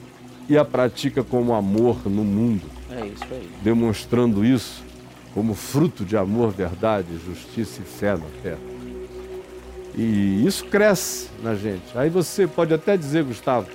e 0.49 0.59
a 0.59 0.65
pratica 0.65 1.23
como 1.23 1.55
amor 1.55 1.99
no 2.05 2.25
mundo. 2.25 2.67
É 2.91 3.07
isso 3.07 3.25
aí. 3.31 3.49
Demonstrando 3.63 4.45
isso 4.45 4.83
como 5.35 5.55
fruto 5.55 6.05
de 6.05 6.17
amor, 6.17 6.51
verdade, 6.51 7.09
justiça 7.27 7.81
e 7.81 7.85
fé 7.85 8.13
na 8.13 8.27
terra. 8.43 8.61
E 9.95 10.47
isso 10.47 10.65
cresce 10.67 11.29
na 11.43 11.55
gente. 11.55 11.97
Aí 11.97 12.09
você 12.09 12.47
pode 12.47 12.73
até 12.73 12.97
dizer, 12.97 13.25
Gustavo, 13.25 13.69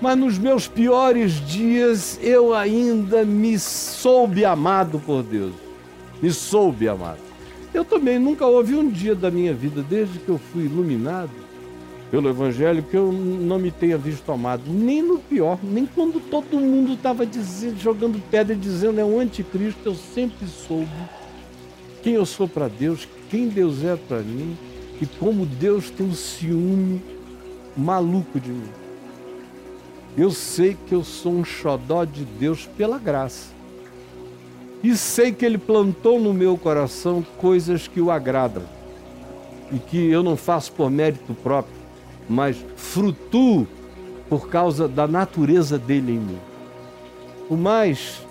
mas 0.00 0.18
nos 0.18 0.38
meus 0.38 0.68
piores 0.68 1.32
dias 1.46 2.18
eu 2.22 2.54
ainda 2.54 3.24
me 3.24 3.58
soube 3.58 4.44
amado 4.44 4.98
por 4.98 5.22
Deus. 5.22 5.54
Me 6.20 6.30
soube 6.30 6.88
amado. 6.88 7.20
Eu 7.72 7.84
também 7.84 8.18
nunca 8.18 8.46
houve 8.46 8.74
um 8.74 8.88
dia 8.88 9.14
da 9.14 9.30
minha 9.30 9.52
vida, 9.52 9.82
desde 9.82 10.18
que 10.18 10.28
eu 10.28 10.38
fui 10.38 10.64
iluminado, 10.64 11.30
pelo 12.10 12.28
Evangelho 12.28 12.82
que 12.82 12.96
eu 12.96 13.10
não 13.12 13.58
me 13.58 13.70
tenha 13.70 13.98
visto 13.98 14.30
amado, 14.30 14.62
nem 14.66 15.02
no 15.02 15.18
pior, 15.18 15.58
nem 15.62 15.86
quando 15.86 16.20
todo 16.20 16.58
mundo 16.58 16.94
estava 16.94 17.26
jogando 17.78 18.22
pedra 18.30 18.54
e 18.54 18.58
dizendo 18.58 19.00
é 19.00 19.04
o 19.04 19.18
anticristo, 19.18 19.80
eu 19.84 19.94
sempre 19.94 20.46
soube 20.46 20.88
quem 22.06 22.14
eu 22.14 22.24
sou 22.24 22.46
para 22.46 22.68
Deus, 22.68 23.08
quem 23.28 23.48
Deus 23.48 23.82
é 23.82 23.96
para 23.96 24.20
mim 24.20 24.56
e 25.02 25.06
como 25.06 25.44
Deus 25.44 25.90
tem 25.90 26.06
um 26.06 26.14
ciúme 26.14 27.02
maluco 27.76 28.38
de 28.38 28.50
mim. 28.50 28.70
Eu 30.16 30.30
sei 30.30 30.76
que 30.86 30.94
eu 30.94 31.02
sou 31.02 31.32
um 31.32 31.44
xodó 31.44 32.04
de 32.04 32.24
Deus 32.24 32.64
pela 32.76 32.96
graça. 32.96 33.48
E 34.84 34.96
sei 34.96 35.32
que 35.32 35.44
Ele 35.44 35.58
plantou 35.58 36.20
no 36.20 36.32
meu 36.32 36.56
coração 36.56 37.26
coisas 37.38 37.88
que 37.88 38.00
o 38.00 38.08
agradam 38.08 38.62
e 39.72 39.80
que 39.80 39.98
eu 40.08 40.22
não 40.22 40.36
faço 40.36 40.70
por 40.72 40.88
mérito 40.88 41.34
próprio, 41.34 41.75
mas 42.28 42.56
frutuo 42.76 43.66
por 44.28 44.48
causa 44.48 44.88
da 44.88 45.06
natureza 45.06 45.78
dele 45.78 46.12
em 46.12 46.18
mim. 46.18 46.38
O 47.48 47.56
mais, 47.56 48.22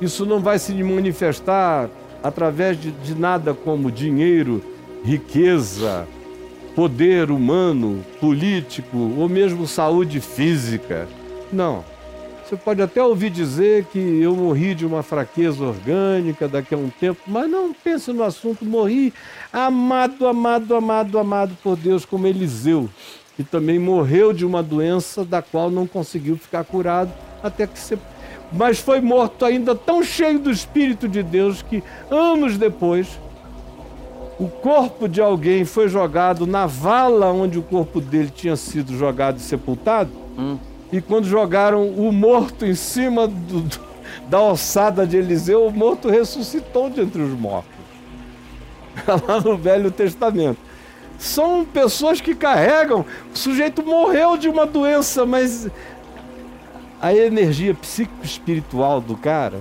isso 0.00 0.26
não 0.26 0.40
vai 0.40 0.58
se 0.58 0.72
manifestar 0.82 1.88
através 2.22 2.80
de, 2.80 2.90
de 2.90 3.14
nada 3.14 3.54
como 3.54 3.90
dinheiro, 3.90 4.62
riqueza, 5.04 6.06
poder 6.74 7.30
humano, 7.30 8.04
político 8.20 8.96
ou 9.16 9.28
mesmo 9.28 9.66
saúde 9.66 10.20
física. 10.20 11.08
Não. 11.52 11.84
Você 12.48 12.56
pode 12.56 12.80
até 12.80 13.02
ouvir 13.04 13.28
dizer 13.28 13.84
que 13.92 13.98
eu 13.98 14.34
morri 14.34 14.74
de 14.74 14.86
uma 14.86 15.02
fraqueza 15.02 15.62
orgânica 15.62 16.48
daqui 16.48 16.74
a 16.74 16.78
um 16.78 16.88
tempo, 16.88 17.20
mas 17.26 17.46
não 17.50 17.74
pense 17.74 18.10
no 18.10 18.22
assunto. 18.22 18.64
Morri 18.64 19.12
amado, 19.52 20.26
amado, 20.26 20.74
amado, 20.74 21.18
amado 21.18 21.54
por 21.62 21.76
Deus, 21.76 22.06
como 22.06 22.26
Eliseu, 22.26 22.88
que 23.36 23.44
também 23.44 23.78
morreu 23.78 24.32
de 24.32 24.46
uma 24.46 24.62
doença 24.62 25.26
da 25.26 25.42
qual 25.42 25.70
não 25.70 25.86
conseguiu 25.86 26.38
ficar 26.38 26.64
curado 26.64 27.12
até 27.42 27.66
que 27.66 27.78
se. 27.78 27.98
Mas 28.50 28.78
foi 28.78 29.02
morto 29.02 29.44
ainda 29.44 29.74
tão 29.74 30.02
cheio 30.02 30.38
do 30.38 30.50
Espírito 30.50 31.06
de 31.06 31.22
Deus 31.22 31.60
que 31.60 31.84
anos 32.10 32.56
depois 32.56 33.20
o 34.40 34.48
corpo 34.48 35.06
de 35.06 35.20
alguém 35.20 35.66
foi 35.66 35.86
jogado 35.86 36.46
na 36.46 36.64
vala 36.64 37.30
onde 37.30 37.58
o 37.58 37.62
corpo 37.62 38.00
dele 38.00 38.32
tinha 38.34 38.56
sido 38.56 38.96
jogado 38.96 39.36
e 39.36 39.40
sepultado. 39.40 40.10
Hum 40.38 40.56
e 40.90 41.00
quando 41.00 41.26
jogaram 41.26 41.86
o 41.86 42.10
morto 42.12 42.64
em 42.64 42.74
cima 42.74 43.26
do, 43.28 43.68
da 44.28 44.40
ossada 44.40 45.06
de 45.06 45.16
Eliseu, 45.16 45.66
o 45.66 45.70
morto 45.70 46.08
ressuscitou 46.08 46.88
de 46.88 47.00
entre 47.00 47.20
os 47.20 47.38
mortos. 47.38 47.70
Lá 49.06 49.40
no 49.40 49.56
Velho 49.56 49.90
Testamento. 49.90 50.58
São 51.18 51.64
pessoas 51.64 52.20
que 52.20 52.34
carregam. 52.34 53.04
O 53.34 53.36
sujeito 53.36 53.82
morreu 53.82 54.36
de 54.36 54.48
uma 54.48 54.64
doença, 54.64 55.26
mas 55.26 55.68
a 57.00 57.12
energia 57.12 57.74
psico-espiritual 57.74 59.00
do 59.00 59.16
cara 59.16 59.60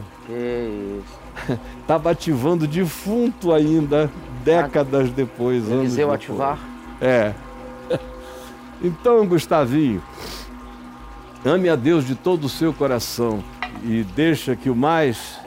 estava 1.81 2.11
ativando 2.11 2.67
defunto 2.67 3.53
ainda, 3.53 4.09
décadas 4.43 5.09
depois. 5.09 5.69
Eliseu 5.69 6.11
ativar? 6.11 6.59
É. 7.01 7.33
Então, 8.81 9.25
Gustavinho, 9.25 10.03
Ame 11.45 11.69
a 11.69 11.75
Deus 11.75 12.05
de 12.05 12.15
todo 12.15 12.45
o 12.45 12.49
seu 12.49 12.73
coração 12.73 13.43
e 13.83 14.03
deixa 14.15 14.55
que 14.55 14.69
o 14.69 14.75
mais 14.75 15.39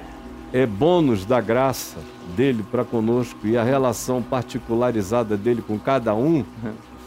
é 0.53 0.64
bônus 0.64 1.24
da 1.24 1.40
graça 1.40 1.98
dele 2.37 2.64
para 2.70 2.85
conosco 2.85 3.46
e 3.46 3.57
a 3.57 3.62
relação 3.62 4.22
particularizada 4.22 5.37
dele 5.37 5.62
com 5.62 5.79
cada 5.79 6.14
um 6.14 6.44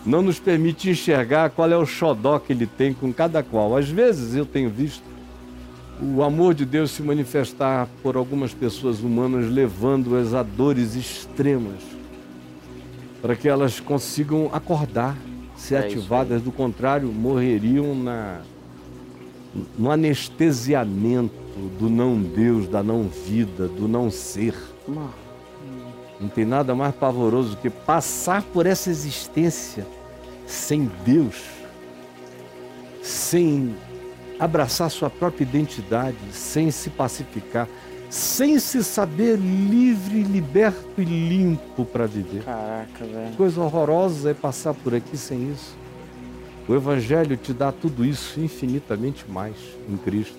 não 0.06 0.22
nos 0.22 0.38
permite 0.38 0.90
enxergar 0.90 1.50
qual 1.50 1.72
é 1.72 1.78
o 1.78 1.86
xodó 1.86 2.38
que 2.38 2.52
ele 2.52 2.68
tem 2.68 2.94
com 2.94 3.12
cada 3.14 3.42
qual. 3.42 3.76
Às 3.76 3.90
vezes 3.90 4.36
eu 4.36 4.46
tenho 4.46 4.70
visto 4.70 5.04
o 6.02 6.22
amor 6.22 6.54
de 6.54 6.66
Deus 6.66 6.92
se 6.92 7.02
manifestar 7.02 7.88
por 8.02 8.18
algumas 8.18 8.54
pessoas 8.54 9.00
humanas, 9.00 9.50
levando-as 9.50 10.34
a 10.34 10.44
dores 10.44 10.96
extremas, 10.96 11.82
para 13.22 13.36
que 13.36 13.48
elas 13.48 13.80
consigam 13.80 14.50
acordar, 14.52 15.16
ser 15.56 15.76
é 15.76 15.80
ativadas, 15.80 16.42
do 16.42 16.52
contrário, 16.52 17.08
morreriam 17.08 17.96
na 17.96 18.42
no 19.78 19.92
anestesiamento 19.92 21.34
do 21.80 21.90
não 21.90 22.22
Deus, 22.22 22.68
da 22.68 22.82
não 22.82 23.04
vida, 23.04 23.68
do 23.68 23.88
não 23.88 24.10
ser. 24.10 24.56
Não 26.20 26.30
tem 26.30 26.46
nada 26.46 26.74
mais 26.74 26.96
pavoroso 26.96 27.52
do 27.52 27.58
que 27.58 27.70
passar 27.70 28.42
por 28.42 28.66
essa 28.66 28.90
existência 28.90 29.86
sem 30.46 30.90
Deus, 31.06 31.42
sem 33.02 33.76
abraçar 34.40 34.90
sua 34.90 35.10
própria 35.10 35.44
identidade, 35.44 36.18
sem 36.32 36.72
se 36.72 36.90
pacificar, 36.90 37.68
sem 38.10 38.60
se 38.60 38.84
saber 38.84 39.38
livre, 39.38 40.24
liberto 40.24 41.02
e 41.02 41.06
limpo 41.06 41.86
para 41.86 42.06
viver. 42.06 42.44
Caraca, 42.44 43.06
velho. 43.06 43.36
Coisa 43.36 43.62
horrorosa 43.62 44.32
é 44.32 44.34
passar 44.34 44.74
por 44.74 44.94
aqui 44.94 45.18
sem 45.18 45.52
isso. 45.52 45.83
O 46.68 46.74
Evangelho 46.74 47.36
te 47.36 47.52
dá 47.52 47.72
tudo 47.72 48.06
isso 48.06 48.40
infinitamente 48.40 49.26
mais 49.30 49.56
em 49.90 49.98
Cristo. 49.98 50.38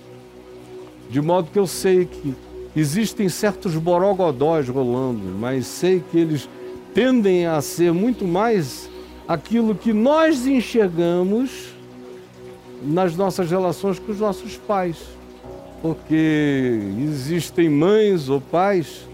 De 1.10 1.20
modo 1.20 1.50
que 1.50 1.58
eu 1.58 1.66
sei 1.66 2.06
que 2.06 2.34
existem 2.74 3.28
certos 3.28 3.76
borogodós 3.76 4.68
rolando, 4.68 5.26
mas 5.38 5.66
sei 5.66 6.02
que 6.10 6.18
eles 6.18 6.48
tendem 6.94 7.46
a 7.46 7.60
ser 7.60 7.92
muito 7.92 8.24
mais 8.24 8.88
aquilo 9.28 9.74
que 9.74 9.92
nós 9.92 10.46
enxergamos 10.46 11.74
nas 12.82 13.16
nossas 13.16 13.50
relações 13.50 13.98
com 13.98 14.12
os 14.12 14.20
nossos 14.20 14.56
pais. 14.56 14.96
Porque 15.82 16.80
existem 17.02 17.68
mães 17.68 18.30
ou 18.30 18.40
pais 18.40 19.06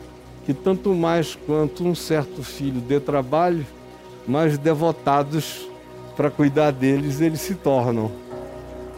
que, 0.46 0.54
tanto 0.54 0.94
mais 0.94 1.36
quanto 1.46 1.84
um 1.84 1.94
certo 1.94 2.44
filho 2.44 2.80
dê 2.80 3.00
trabalho, 3.00 3.66
mais 4.28 4.56
devotados 4.56 5.69
para 6.20 6.30
cuidar 6.30 6.70
deles, 6.70 7.22
eles 7.22 7.40
se 7.40 7.54
tornam. 7.54 8.12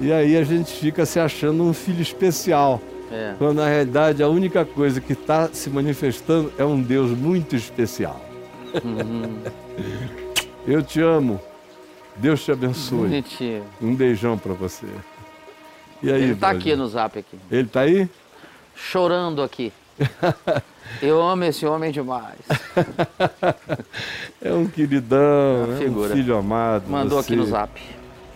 E 0.01 0.13
aí 0.13 0.37
a 0.37 0.43
gente 0.43 0.73
fica 0.73 1.07
se 1.07 1.21
achando 1.21 1.63
um 1.63 1.73
filho 1.73 2.03
especial. 2.03 2.81
É. 3.13 3.37
Quando 3.39 3.59
na 3.59 3.69
realidade 3.69 4.25
a 4.25 4.29
única 4.29 4.65
coisa 4.65 5.01
que 5.01 5.13
está 5.13 5.49
se 5.53 5.71
manifestando 5.71 6.53
é 6.59 6.65
um 6.65 6.83
Deus 6.83 7.17
muito 7.17 7.55
especial. 7.55 8.21
Uhum. 8.83 9.39
Eu 10.67 10.83
te 10.83 11.01
amo. 11.01 11.41
Deus 12.17 12.45
te 12.45 12.51
abençoe. 12.51 12.99
Bonitinho. 12.99 13.63
Um 13.81 13.95
beijão 13.95 14.37
para 14.37 14.55
você. 14.55 14.87
E 16.03 16.11
aí, 16.11 16.25
Ele 16.25 16.33
está 16.33 16.51
aqui 16.51 16.75
no 16.75 16.89
zap 16.89 17.17
aqui. 17.17 17.39
Ele 17.49 17.69
está 17.69 17.83
aí? 17.83 18.11
Chorando 18.75 19.43
aqui. 19.43 19.73
Eu 21.01 21.23
amo 21.23 21.45
esse 21.45 21.65
homem 21.67 21.91
demais. 21.91 22.39
é 24.43 24.53
um 24.53 24.67
queridão, 24.67 25.69
é, 25.81 25.85
é 25.85 25.91
um 25.91 26.05
filho 26.11 26.37
amado. 26.37 26.85
Mandou 26.89 27.23
você, 27.23 27.33
aqui 27.33 27.37
no 27.37 27.47
zap. 27.47 27.81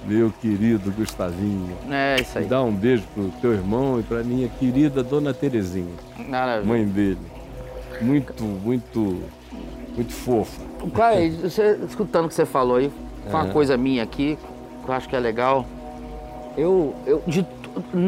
Meu 0.07 0.31
querido 0.31 0.91
Gustavinho. 0.93 1.77
É, 1.91 2.21
isso 2.21 2.39
aí. 2.39 2.47
Dá 2.47 2.63
um 2.63 2.73
beijo 2.73 3.05
pro 3.15 3.31
teu 3.41 3.53
irmão 3.53 4.01
e 4.01 4.03
pra 4.03 4.23
minha 4.23 4.49
querida 4.49 5.03
Dona 5.03 5.35
Terezinha. 5.35 5.95
Maravilha. 6.29 6.67
Mãe 6.67 6.85
dele. 6.85 7.19
Muito, 8.01 8.43
muito, 8.43 9.23
muito 9.95 10.13
fofa. 10.13 10.63
Pai, 10.95 11.31
você, 11.31 11.79
escutando 11.89 12.27
o 12.27 12.29
que 12.29 12.35
você 12.35 12.47
falou 12.47 12.77
aí, 12.77 12.91
foi 13.31 13.41
uma 13.41 13.53
coisa 13.53 13.77
minha 13.77 14.03
aqui, 14.03 14.39
que 14.85 14.89
eu 14.89 14.95
acho 14.95 15.09
que 15.09 15.17
é 15.17 15.21
legal. 15.21 15.67
Eu, 16.57 16.95
eu 17.07 17.23
de, 17.27 17.47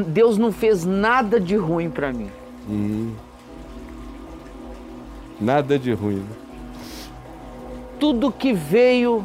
Deus 0.07 0.39
não 0.39 0.53
fez 0.53 0.85
nada 0.85 1.41
de 1.41 1.57
ruim 1.57 1.91
para 1.91 2.13
mim. 2.13 2.31
Hum. 2.69 3.15
Nada 5.41 5.79
de 5.79 5.93
ruim. 5.93 6.17
Né? 6.17 6.37
Tudo 7.99 8.33
que 8.33 8.53
veio 8.53 9.25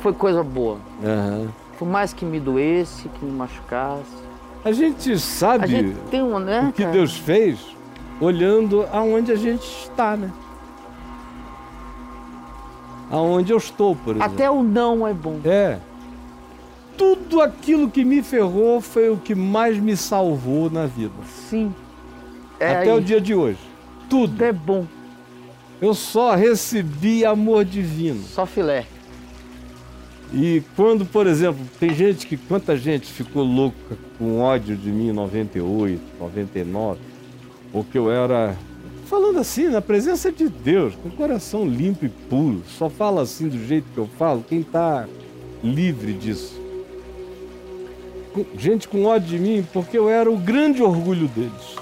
foi 0.00 0.12
coisa 0.12 0.42
boa. 0.42 0.78
Uhum. 1.02 1.48
Por 1.78 1.86
mais 1.86 2.12
que 2.12 2.24
me 2.24 2.40
doesse, 2.40 3.08
que 3.08 3.24
me 3.24 3.32
machucasse. 3.32 4.30
A 4.64 4.72
gente 4.72 5.18
sabe 5.18 5.64
a 5.64 5.66
gente 5.66 5.96
tem 6.10 6.22
um, 6.22 6.38
né, 6.38 6.68
o 6.68 6.72
que 6.72 6.82
cara? 6.82 6.92
Deus 6.92 7.16
fez 7.16 7.58
olhando 8.20 8.86
aonde 8.92 9.32
a 9.32 9.36
gente 9.36 9.64
está, 9.64 10.16
né? 10.16 10.30
Aonde 13.10 13.52
eu 13.52 13.56
estou, 13.56 13.96
por 13.96 14.16
exemplo. 14.16 14.34
Até 14.34 14.50
o 14.50 14.62
não 14.62 15.06
é 15.06 15.14
bom. 15.14 15.40
É. 15.44 15.78
Tudo 16.96 17.40
aquilo 17.40 17.90
que 17.90 18.04
me 18.04 18.22
ferrou 18.22 18.80
foi 18.82 19.08
o 19.08 19.16
que 19.16 19.34
mais 19.34 19.78
me 19.78 19.96
salvou 19.96 20.70
na 20.70 20.86
vida. 20.86 21.14
Sim. 21.26 21.74
É 22.58 22.76
Até 22.76 22.90
aí. 22.90 22.98
o 22.98 23.00
dia 23.00 23.20
de 23.20 23.34
hoje 23.34 23.69
tudo. 24.10 24.44
É 24.44 24.52
bom. 24.52 24.86
Eu 25.80 25.94
só 25.94 26.34
recebi 26.34 27.24
amor 27.24 27.64
divino. 27.64 28.22
Só 28.24 28.44
filé. 28.44 28.84
E 30.32 30.62
quando, 30.76 31.06
por 31.06 31.26
exemplo, 31.26 31.64
tem 31.78 31.94
gente 31.94 32.26
que, 32.26 32.36
quanta 32.36 32.76
gente 32.76 33.06
ficou 33.06 33.42
louca 33.42 33.96
com 34.18 34.40
ódio 34.40 34.76
de 34.76 34.90
mim 34.90 35.08
em 35.08 35.12
98, 35.12 36.00
99, 36.20 37.00
porque 37.72 37.98
eu 37.98 38.10
era 38.10 38.56
falando 39.06 39.40
assim, 39.40 39.66
na 39.66 39.82
presença 39.82 40.30
de 40.30 40.48
Deus, 40.48 40.94
com 40.94 41.08
o 41.08 41.12
coração 41.12 41.66
limpo 41.66 42.04
e 42.04 42.08
puro. 42.08 42.62
Só 42.78 42.88
fala 42.88 43.22
assim 43.22 43.48
do 43.48 43.58
jeito 43.66 43.86
que 43.92 43.98
eu 43.98 44.08
falo, 44.16 44.44
quem 44.48 44.60
está 44.60 45.08
livre 45.64 46.12
disso. 46.12 46.60
Gente 48.56 48.86
com 48.86 49.06
ódio 49.06 49.36
de 49.36 49.38
mim, 49.40 49.66
porque 49.72 49.98
eu 49.98 50.08
era 50.08 50.30
o 50.30 50.36
grande 50.36 50.80
orgulho 50.80 51.26
deles. 51.26 51.79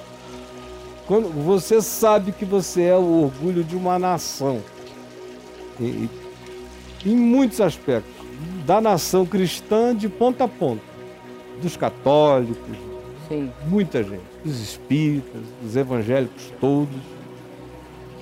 Quando 1.09 1.31
você 1.31 1.81
sabe 1.81 2.33
que 2.33 2.44
você 2.44 2.83
é 2.83 2.97
o 2.97 3.25
orgulho 3.25 3.64
de 3.64 3.75
uma 3.75 3.99
nação. 3.99 4.61
E, 5.81 6.07
em 7.05 7.16
muitos 7.16 7.62
aspectos. 7.62 8.12
Da 8.66 8.79
nação 8.79 9.25
cristã 9.25 9.97
de 9.97 10.07
ponta 10.07 10.44
a 10.44 10.49
ponta. 10.49 10.83
Dos 11.62 11.79
católicos, 11.79 12.77
Sim. 13.27 13.51
muita 13.66 14.05
gente. 14.05 14.21
Dos 14.44 14.61
espíritas, 14.61 15.40
dos 15.62 15.75
evangélicos 15.75 16.53
todos. 16.61 16.94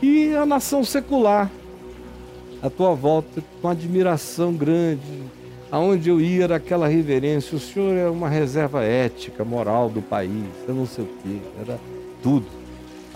E 0.01 0.35
a 0.37 0.47
nação 0.47 0.85
secular. 0.85 1.51
À 2.63 2.71
tua 2.71 2.95
volta, 2.95 3.43
com 3.61 3.69
admiração 3.69 4.53
grande. 4.53 5.25
Aonde 5.73 6.09
eu 6.09 6.21
ia 6.21 6.45
era 6.45 6.57
aquela 6.57 6.87
reverência. 6.87 7.57
O 7.57 7.61
senhor 7.61 7.97
é 7.97 8.09
uma 8.09 8.29
reserva 8.29 8.85
ética, 8.85 9.45
moral 9.45 9.91
do 9.91 10.01
país. 10.01 10.47
Eu 10.69 10.75
não 10.75 10.87
sei 10.87 11.05
o 11.05 11.09
quê. 11.23 11.41
Era 11.61 11.81
tudo. 12.23 12.47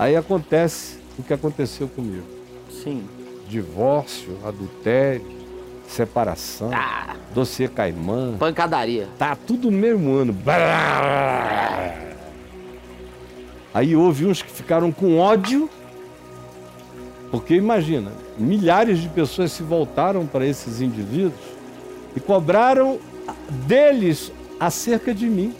Aí 0.00 0.16
acontece 0.16 0.96
o 1.18 1.22
que 1.22 1.34
aconteceu 1.34 1.86
comigo 1.86 2.24
Sim. 2.70 3.04
divórcio, 3.46 4.34
adultério, 4.42 5.26
separação, 5.86 6.70
Ah, 6.72 7.16
dossiê 7.34 7.68
caimã. 7.68 8.34
pancadaria. 8.38 9.08
Tá 9.18 9.36
tudo 9.36 9.70
no 9.70 9.76
mesmo 9.76 10.14
ano. 10.14 10.34
Aí 13.74 13.94
houve 13.94 14.24
uns 14.24 14.40
que 14.40 14.50
ficaram 14.50 14.90
com 14.90 15.18
ódio, 15.18 15.68
porque 17.30 17.54
imagina, 17.54 18.10
milhares 18.38 19.00
de 19.00 19.08
pessoas 19.10 19.52
se 19.52 19.62
voltaram 19.62 20.26
para 20.26 20.46
esses 20.46 20.80
indivíduos 20.80 21.34
e 22.16 22.20
cobraram 22.20 22.98
deles 23.66 24.32
acerca 24.58 25.12
de 25.12 25.26
mim. 25.28 25.54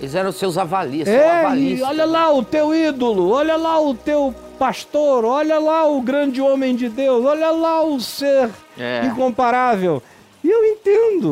Eles 0.00 0.14
eram 0.14 0.30
seus 0.32 0.58
avalistas. 0.58 1.12
É, 1.14 1.40
avalistas. 1.46 1.88
olha 1.88 2.04
lá 2.04 2.32
o 2.32 2.42
teu 2.44 2.74
ídolo, 2.74 3.30
olha 3.30 3.56
lá 3.56 3.80
o 3.80 3.94
teu 3.94 4.34
pastor, 4.58 5.24
olha 5.24 5.58
lá 5.58 5.86
o 5.88 6.00
grande 6.00 6.40
homem 6.40 6.74
de 6.76 6.88
Deus, 6.88 7.24
olha 7.24 7.50
lá 7.50 7.82
o 7.82 7.98
ser 8.00 8.50
É. 8.78 9.06
incomparável. 9.06 10.02
E 10.44 10.48
eu 10.50 10.64
entendo 10.64 11.28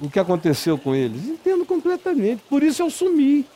o, 0.00 0.04
o 0.06 0.10
que 0.10 0.18
aconteceu 0.18 0.76
com 0.76 0.94
eles, 0.94 1.24
entendo 1.28 1.64
completamente. 1.64 2.42
Por 2.48 2.62
isso 2.62 2.82
eu 2.82 2.90
sumi. 2.90 3.46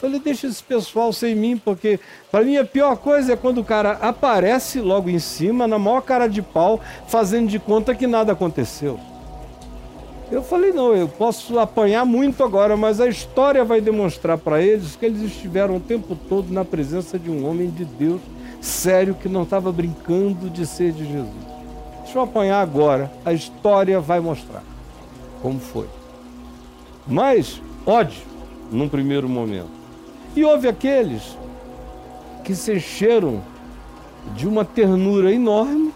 Falei, 0.00 0.18
deixa 0.18 0.48
esse 0.48 0.62
pessoal 0.62 1.12
sem 1.12 1.34
mim, 1.34 1.56
porque 1.56 2.00
para 2.30 2.42
mim 2.44 2.56
a 2.56 2.64
pior 2.64 2.96
coisa 2.96 3.34
é 3.34 3.36
quando 3.36 3.58
o 3.58 3.64
cara 3.64 3.92
aparece 4.00 4.80
logo 4.80 5.08
em 5.08 5.20
cima, 5.20 5.68
na 5.68 5.78
maior 5.78 6.00
cara 6.02 6.26
de 6.28 6.42
pau, 6.42 6.80
fazendo 7.06 7.46
de 7.48 7.58
conta 7.60 7.94
que 7.94 8.06
nada 8.08 8.32
aconteceu. 8.32 8.98
Eu 10.32 10.42
falei, 10.42 10.72
não, 10.72 10.94
eu 10.94 11.06
posso 11.06 11.58
apanhar 11.58 12.06
muito 12.06 12.42
agora, 12.42 12.74
mas 12.74 13.02
a 13.02 13.06
história 13.06 13.62
vai 13.66 13.82
demonstrar 13.82 14.38
para 14.38 14.62
eles 14.62 14.96
que 14.96 15.04
eles 15.04 15.20
estiveram 15.20 15.76
o 15.76 15.80
tempo 15.80 16.16
todo 16.16 16.50
na 16.50 16.64
presença 16.64 17.18
de 17.18 17.30
um 17.30 17.46
homem 17.46 17.68
de 17.68 17.84
Deus 17.84 18.18
sério 18.58 19.14
que 19.14 19.28
não 19.28 19.42
estava 19.42 19.70
brincando 19.70 20.48
de 20.48 20.66
ser 20.66 20.92
de 20.92 21.04
Jesus. 21.04 21.52
Deixa 22.02 22.16
eu 22.16 22.22
apanhar 22.22 22.62
agora, 22.62 23.12
a 23.26 23.34
história 23.34 24.00
vai 24.00 24.20
mostrar 24.20 24.62
como 25.42 25.60
foi. 25.60 25.86
Mas 27.06 27.60
ódio, 27.84 28.22
num 28.70 28.88
primeiro 28.88 29.28
momento. 29.28 29.68
E 30.34 30.42
houve 30.42 30.66
aqueles 30.66 31.36
que 32.42 32.54
se 32.54 32.72
encheram 32.72 33.42
de 34.34 34.48
uma 34.48 34.64
ternura 34.64 35.30
enorme, 35.30 35.92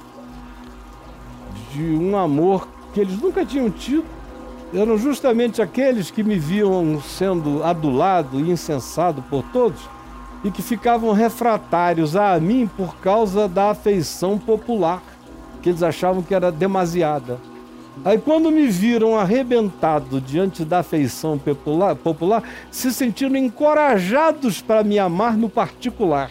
de 1.73 1.83
um 1.83 2.19
amor 2.19 2.69
que 2.93 3.01
eles 3.01 3.19
nunca 3.19 3.43
tinham 3.43 3.71
tido. 3.71 4.16
Eram 4.75 4.99
justamente 4.99 5.63
aqueles 5.63 6.11
que 6.11 6.25
me 6.25 6.39
viam 6.39 7.01
sendo 7.01 7.63
adulado 7.63 8.41
e 8.41 8.51
incensado 8.51 9.23
por 9.23 9.43
todos 9.45 9.81
e 10.43 10.51
que 10.51 10.61
ficavam 10.61 11.13
refratários 11.13 12.17
a 12.17 12.39
mim 12.39 12.69
por 12.77 12.97
causa 12.97 13.49
da 13.49 13.71
afeição 13.71 14.39
popular, 14.39 15.03
que 15.63 15.69
eles 15.69 15.83
achavam 15.83 16.23
que 16.23 16.35
era 16.35 16.51
demasiada. 16.51 17.39
Aí 18.05 18.19
quando 18.19 18.51
me 18.51 18.67
viram 18.67 19.17
arrebentado 19.17 20.21
diante 20.21 20.65
da 20.65 20.81
afeição 20.81 21.39
popular, 21.39 21.95
popular 21.95 22.43
se 22.71 22.93
sentiram 22.93 23.37
encorajados 23.37 24.61
para 24.61 24.85
me 24.85 24.99
amar 24.99 25.37
no 25.37 25.49
particular. 25.49 26.31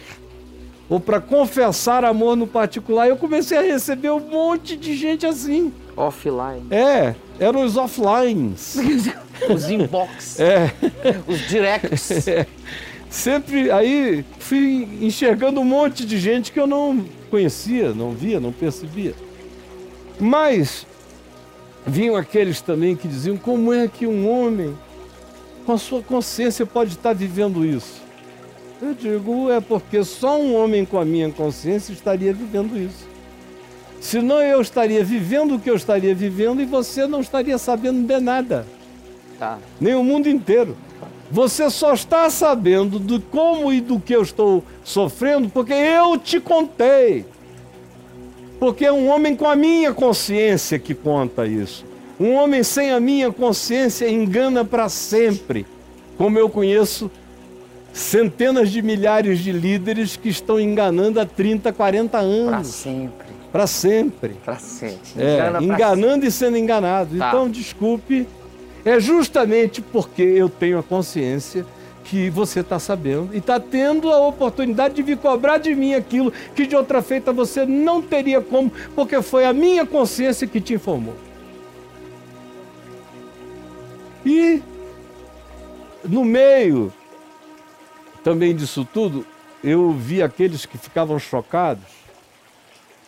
Ou 0.88 1.00
para 1.00 1.20
confessar 1.20 2.06
amor 2.06 2.36
no 2.36 2.46
particular. 2.46 3.08
Eu 3.08 3.18
comecei 3.18 3.58
a 3.58 3.62
receber 3.62 4.12
um 4.12 4.20
monte 4.20 4.78
de 4.78 4.96
gente 4.96 5.26
assim. 5.26 5.74
Offline. 5.96 6.68
É, 6.72 7.16
eram 7.40 7.64
os 7.64 7.78
offlines. 7.78 8.78
Os 9.50 9.70
inbox. 9.70 10.40
É, 10.40 10.74
Os 11.28 11.40
directs. 11.48 12.26
sempre 13.10 13.70
aí 13.70 14.24
fui 14.40 14.88
enxergando 15.02 15.60
um 15.60 15.66
monte 15.66 16.06
de 16.06 16.18
gente 16.18 16.52
que 16.52 16.60
eu 16.60 16.66
não 16.66 17.06
conhecia, 17.30 17.94
não 17.94 18.12
via, 18.12 18.40
não 18.40 18.52
percebia. 18.52 19.14
Mas 20.20 20.88
vinham 21.86 22.16
aqueles 22.16 22.62
também 22.62 22.96
que 22.96 23.08
diziam: 23.08 23.38
como 23.38 23.74
é 23.74 23.88
que 23.88 24.08
um 24.08 24.30
homem 24.30 24.76
com 25.66 25.74
a 25.74 25.78
sua 25.78 26.02
consciência 26.02 26.66
pode 26.66 26.94
estar 26.94 27.14
vivendo 27.14 27.66
isso? 27.66 28.02
Eu 28.82 28.94
digo: 28.94 29.52
é 29.52 29.60
porque 29.60 30.04
só 30.04 30.40
um 30.40 30.56
homem 30.56 30.86
com 30.86 31.00
a 31.00 31.06
minha 31.06 31.30
consciência 31.30 31.94
estaria 31.94 32.34
vivendo 32.34 32.78
isso. 32.78 33.06
Senão 34.06 34.40
eu 34.40 34.62
estaria 34.62 35.04
vivendo 35.04 35.56
o 35.56 35.60
que 35.60 35.68
eu 35.68 35.76
estaria 35.76 36.14
vivendo 36.14 36.62
e 36.62 36.66
você 36.66 37.08
não 37.08 37.22
estaria 37.22 37.58
sabendo 37.58 38.06
de 38.06 38.20
nada 38.20 38.64
Tá. 39.40 39.58
nem 39.82 39.96
o 39.96 40.04
mundo 40.04 40.30
inteiro. 40.30 40.78
Você 41.32 41.72
só 41.72 41.92
está 41.92 42.30
sabendo 42.30 43.00
do 43.00 43.20
como 43.20 43.74
e 43.74 43.82
do 43.82 44.00
que 44.00 44.16
eu 44.16 44.22
estou 44.22 44.64
sofrendo 44.84 45.50
porque 45.50 45.74
eu 45.74 46.20
te 46.20 46.40
contei. 46.40 47.26
Porque 48.60 48.86
é 48.86 48.92
um 48.92 49.08
homem 49.10 49.36
com 49.36 49.48
a 49.48 49.56
minha 49.56 49.92
consciência 49.92 50.78
que 50.78 50.94
conta 50.94 51.48
isso. 51.48 51.84
Um 52.20 52.34
homem 52.36 52.62
sem 52.62 52.92
a 52.92 53.00
minha 53.00 53.32
consciência 53.32 54.08
engana 54.08 54.64
para 54.64 54.88
sempre. 54.88 55.66
Como 56.16 56.38
eu 56.38 56.48
conheço 56.48 57.10
centenas 57.92 58.70
de 58.70 58.84
milhares 58.84 59.40
de 59.40 59.52
líderes 59.52 60.16
que 60.16 60.30
estão 60.30 60.60
enganando 60.60 61.20
há 61.20 61.26
30, 61.26 61.74
40 61.74 62.10
Pra 62.12 62.20
anos. 62.20 62.68
sempre. 62.68 63.25
Para 63.56 63.68
sempre. 63.68 64.34
Pra 64.44 64.58
sempre. 64.58 65.00
É, 65.18 65.36
Engana 65.36 65.52
pra 65.60 65.64
enganando 65.64 66.26
e 66.26 66.32
sendo 66.32 66.58
enganado. 66.58 67.18
Tá. 67.18 67.30
Então, 67.30 67.50
desculpe, 67.50 68.28
é 68.84 69.00
justamente 69.00 69.82
porque 69.82 70.22
eu 70.22 70.50
tenho 70.50 70.78
a 70.78 70.84
consciência 70.84 71.66
que 72.04 72.30
você 72.30 72.60
está 72.60 72.80
sabendo 72.80 73.34
e 73.34 73.38
está 73.38 73.58
tendo 73.58 74.12
a 74.12 74.20
oportunidade 74.28 74.96
de 74.96 75.04
vir 75.04 75.16
cobrar 75.16 75.58
de 75.58 75.74
mim 75.74 75.94
aquilo 75.94 76.34
que 76.54 76.68
de 76.68 76.76
outra 76.76 77.02
feita 77.02 77.32
você 77.32 77.66
não 77.66 78.02
teria 78.02 78.42
como, 78.42 78.70
porque 78.94 79.22
foi 79.22 79.46
a 79.46 79.54
minha 79.54 79.86
consciência 79.86 80.46
que 80.46 80.60
te 80.60 80.74
informou. 80.74 81.16
E 84.26 84.62
no 86.04 86.26
meio 86.26 86.92
também 88.22 88.54
disso 88.54 88.86
tudo, 88.94 89.26
eu 89.64 89.94
vi 89.94 90.22
aqueles 90.22 90.66
que 90.66 90.78
ficavam 90.78 91.18
chocados 91.18 91.95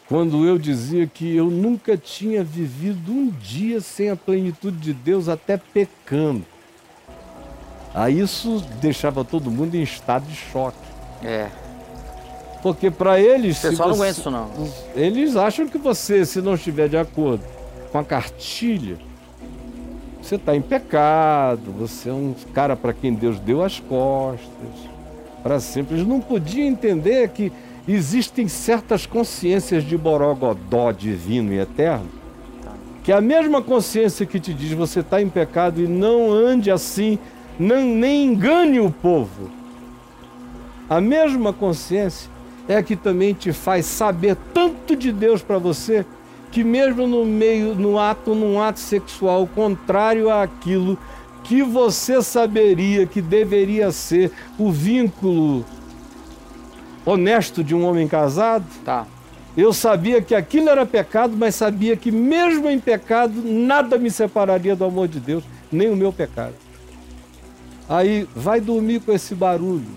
quando 0.08 0.46
eu 0.46 0.58
dizia 0.58 1.06
que 1.08 1.36
eu 1.36 1.46
nunca 1.50 1.98
tinha 1.98 2.43
vivido 2.43 3.12
um 3.12 3.30
dia 3.30 3.82
sem 3.82 4.10
a 4.10 4.15
plenitude 4.15 4.78
de 4.78 4.93
Deus, 4.93 5.28
até 5.28 5.58
pecando. 5.58 6.46
Aí 7.93 8.20
isso 8.20 8.63
deixava 8.80 9.24
todo 9.26 9.50
mundo 9.52 9.76
em 9.76 9.82
estado 9.82 10.26
de 10.28 10.36
choque. 10.36 10.78
É. 11.24 11.48
Porque 12.62 12.89
para 12.91 13.20
eles. 13.20 13.58
O 13.63 13.70
pessoal 13.70 13.89
não 13.89 13.96
você- 13.96 14.04
aguenta 14.04 14.20
isso, 14.20 14.32
não. 14.32 14.50
Eles 14.96 15.36
acham 15.36 15.67
que 15.67 15.78
você, 15.78 16.26
se 16.26 16.41
não 16.41 16.56
estiver 16.56 16.88
de 16.88 16.98
acordo 16.98 17.43
com 17.91 17.98
a 17.98 18.04
cartilha, 18.04 18.98
você 20.22 20.36
está 20.36 20.56
em 20.56 20.62
pecado, 20.62 21.72
você 21.72 22.10
é 22.10 22.13
um 22.13 22.36
cara 22.54 22.76
para 22.76 22.93
quem 22.93 23.13
Deus 23.13 23.39
deu 23.39 23.63
as 23.63 23.80
costas, 23.80 24.48
para 25.41 25.60
sempre. 25.60 25.96
Eles 25.96 26.08
não 26.08 26.20
podiam 26.20 26.67
entender 26.67 27.30
que 27.30 27.52
existem 27.88 28.47
certas 28.47 29.06
consciências 29.06 29.84
de 29.84 29.97
borogodó 29.97 30.91
divino 30.91 31.54
e 31.54 31.60
eterno, 31.60 32.10
que 33.04 33.12
a 33.12 33.21
mesma 33.21 33.62
consciência 33.62 34.26
que 34.26 34.39
te 34.39 34.54
diz 34.54 34.73
você 34.73 35.00
está 35.00 35.21
em 35.21 35.29
pecado 35.29 35.81
e 35.81 35.88
não 35.88 36.31
ande 36.31 36.69
assim, 36.69 37.17
não, 37.58 37.83
nem 37.85 38.25
engane 38.25 38.79
o 38.79 38.92
povo. 38.92 39.50
A 40.90 41.00
mesma 41.00 41.54
consciência 41.54 42.29
é 42.67 42.83
que 42.83 42.96
também 42.96 43.33
te 43.33 43.54
faz 43.54 43.85
saber 43.85 44.35
tanto 44.54 44.96
de 44.96 45.12
Deus 45.12 45.42
para 45.42 45.58
você 45.58 46.06
que 46.52 46.63
mesmo 46.63 47.08
no 47.08 47.25
meio, 47.25 47.75
no 47.75 48.00
ato, 48.00 48.35
num 48.35 48.62
ato 48.62 48.79
sexual 48.79 49.48
contrário 49.48 50.29
àquilo 50.29 50.98
que 51.44 51.63
você 51.63 52.21
saberia 52.21 53.06
que 53.06 53.21
deveria 53.21 53.92
ser 53.92 54.31
o 54.58 54.69
vínculo 54.69 55.65
honesto 57.08 57.64
de 57.64 57.74
um 57.74 57.86
homem 57.86 58.06
casado, 58.08 58.66
Tá. 58.84 59.08
eu 59.56 59.72
sabia 59.72 60.22
que 60.22 60.36
aquilo 60.36 60.70
era 60.70 60.86
pecado, 60.86 61.36
mas 61.38 61.56
sabia 61.56 61.96
que 61.96 62.12
mesmo 62.12 62.70
em 62.70 62.80
pecado, 62.80 63.42
nada 63.44 63.98
me 63.98 64.12
separaria 64.12 64.76
do 64.76 64.84
amor 64.84 65.08
de 65.08 65.20
Deus, 65.22 65.44
nem 65.72 65.90
o 65.90 65.96
meu 65.96 66.12
pecado. 66.12 66.54
Aí 67.88 68.28
vai 68.36 68.60
dormir 68.60 69.00
com 69.00 69.14
esse 69.14 69.34
barulho. 69.34 69.88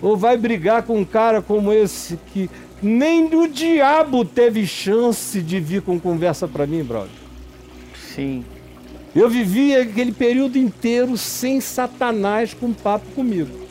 Ou 0.00 0.16
vai 0.16 0.36
brigar 0.36 0.84
com 0.84 0.98
um 0.98 1.04
cara 1.04 1.42
como 1.42 1.72
esse 1.72 2.16
que 2.32 2.48
nem 2.80 3.34
o 3.34 3.48
diabo 3.48 4.24
teve 4.24 4.66
chance 4.66 5.40
de 5.40 5.58
vir 5.58 5.82
com 5.82 5.98
conversa 5.98 6.46
para 6.46 6.66
mim, 6.66 6.84
brother. 6.84 7.10
Sim. 8.14 8.44
Eu 9.14 9.28
vivia 9.28 9.82
aquele 9.82 10.12
período 10.12 10.56
inteiro 10.56 11.16
sem 11.16 11.60
Satanás 11.60 12.54
com 12.54 12.72
papo 12.72 13.06
comigo. 13.14 13.63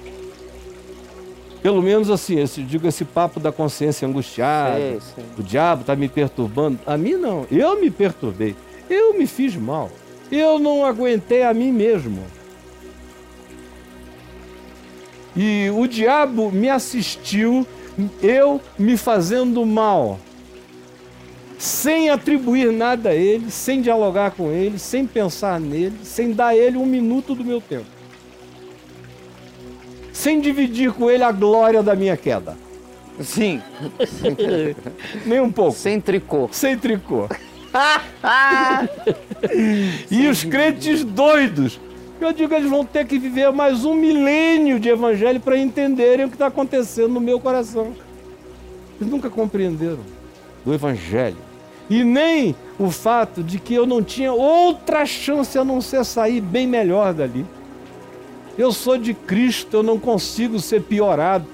Pelo 1.63 1.81
menos 1.81 2.09
assim, 2.09 2.39
esse, 2.39 2.61
digo 2.61 2.85
esse 2.87 3.05
papo 3.05 3.39
da 3.39 3.49
consciência 3.51 4.05
angustiada. 4.05 4.77
Sei, 4.77 4.99
sei. 5.15 5.23
O 5.39 5.41
diabo 5.41 5.81
está 5.81 5.95
me 5.95 6.09
perturbando. 6.09 6.77
A 6.85 6.97
mim 6.97 7.13
não, 7.13 7.47
eu 7.49 7.79
me 7.79 7.89
perturbei. 7.89 8.53
Eu 8.89 9.17
me 9.17 9.25
fiz 9.25 9.55
mal. 9.55 9.89
Eu 10.29 10.59
não 10.59 10.85
aguentei 10.85 11.41
a 11.43 11.53
mim 11.53 11.71
mesmo. 11.71 12.21
E 15.35 15.69
o 15.73 15.87
diabo 15.87 16.51
me 16.51 16.69
assistiu, 16.69 17.65
eu 18.21 18.61
me 18.77 18.97
fazendo 18.97 19.65
mal, 19.65 20.19
sem 21.57 22.09
atribuir 22.09 22.71
nada 22.71 23.09
a 23.09 23.15
ele, 23.15 23.49
sem 23.49 23.81
dialogar 23.81 24.31
com 24.31 24.51
ele, 24.51 24.77
sem 24.77 25.07
pensar 25.07 25.59
nele, 25.59 25.95
sem 26.03 26.33
dar 26.33 26.47
a 26.47 26.55
ele 26.55 26.77
um 26.77 26.85
minuto 26.85 27.33
do 27.33 27.43
meu 27.43 27.59
tempo, 27.59 27.85
sem 30.13 30.39
dividir 30.39 30.93
com 30.93 31.09
ele 31.09 31.23
a 31.23 31.31
glória 31.31 31.83
da 31.83 31.95
minha 31.95 32.15
queda, 32.15 32.55
Sim. 33.19 33.61
nem 35.25 35.41
um 35.41 35.51
pouco, 35.51 35.73
Sem 35.73 35.99
tricô. 35.99 36.47
sem 36.51 36.77
tricô. 36.77 37.27
E 40.09 40.27
os 40.27 40.43
crentes 40.43 41.03
doidos. 41.03 41.79
Eu 42.21 42.31
digo, 42.31 42.53
eles 42.53 42.69
vão 42.69 42.85
ter 42.85 43.05
que 43.05 43.19
viver 43.19 43.51
mais 43.51 43.83
um 43.83 43.95
milênio 43.95 44.79
de 44.79 44.89
evangelho 44.89 45.39
para 45.39 45.57
entenderem 45.57 46.25
o 46.25 46.29
que 46.29 46.35
está 46.35 46.47
acontecendo 46.47 47.09
no 47.09 47.19
meu 47.19 47.39
coração. 47.39 47.93
Eles 48.99 49.11
nunca 49.11 49.29
compreenderam 49.29 49.99
do 50.63 50.73
evangelho. 50.73 51.35
E 51.89 52.03
nem 52.03 52.55
o 52.79 52.89
fato 52.89 53.43
de 53.43 53.59
que 53.59 53.73
eu 53.73 53.85
não 53.85 54.01
tinha 54.01 54.31
outra 54.31 55.05
chance 55.05 55.57
a 55.57 55.65
não 55.65 55.81
ser 55.81 56.05
sair 56.05 56.39
bem 56.39 56.65
melhor 56.65 57.13
dali. 57.13 57.45
Eu 58.57 58.71
sou 58.71 58.97
de 58.97 59.13
Cristo, 59.13 59.77
eu 59.77 59.83
não 59.83 59.99
consigo 59.99 60.59
ser 60.59 60.81
piorado. 60.81 61.45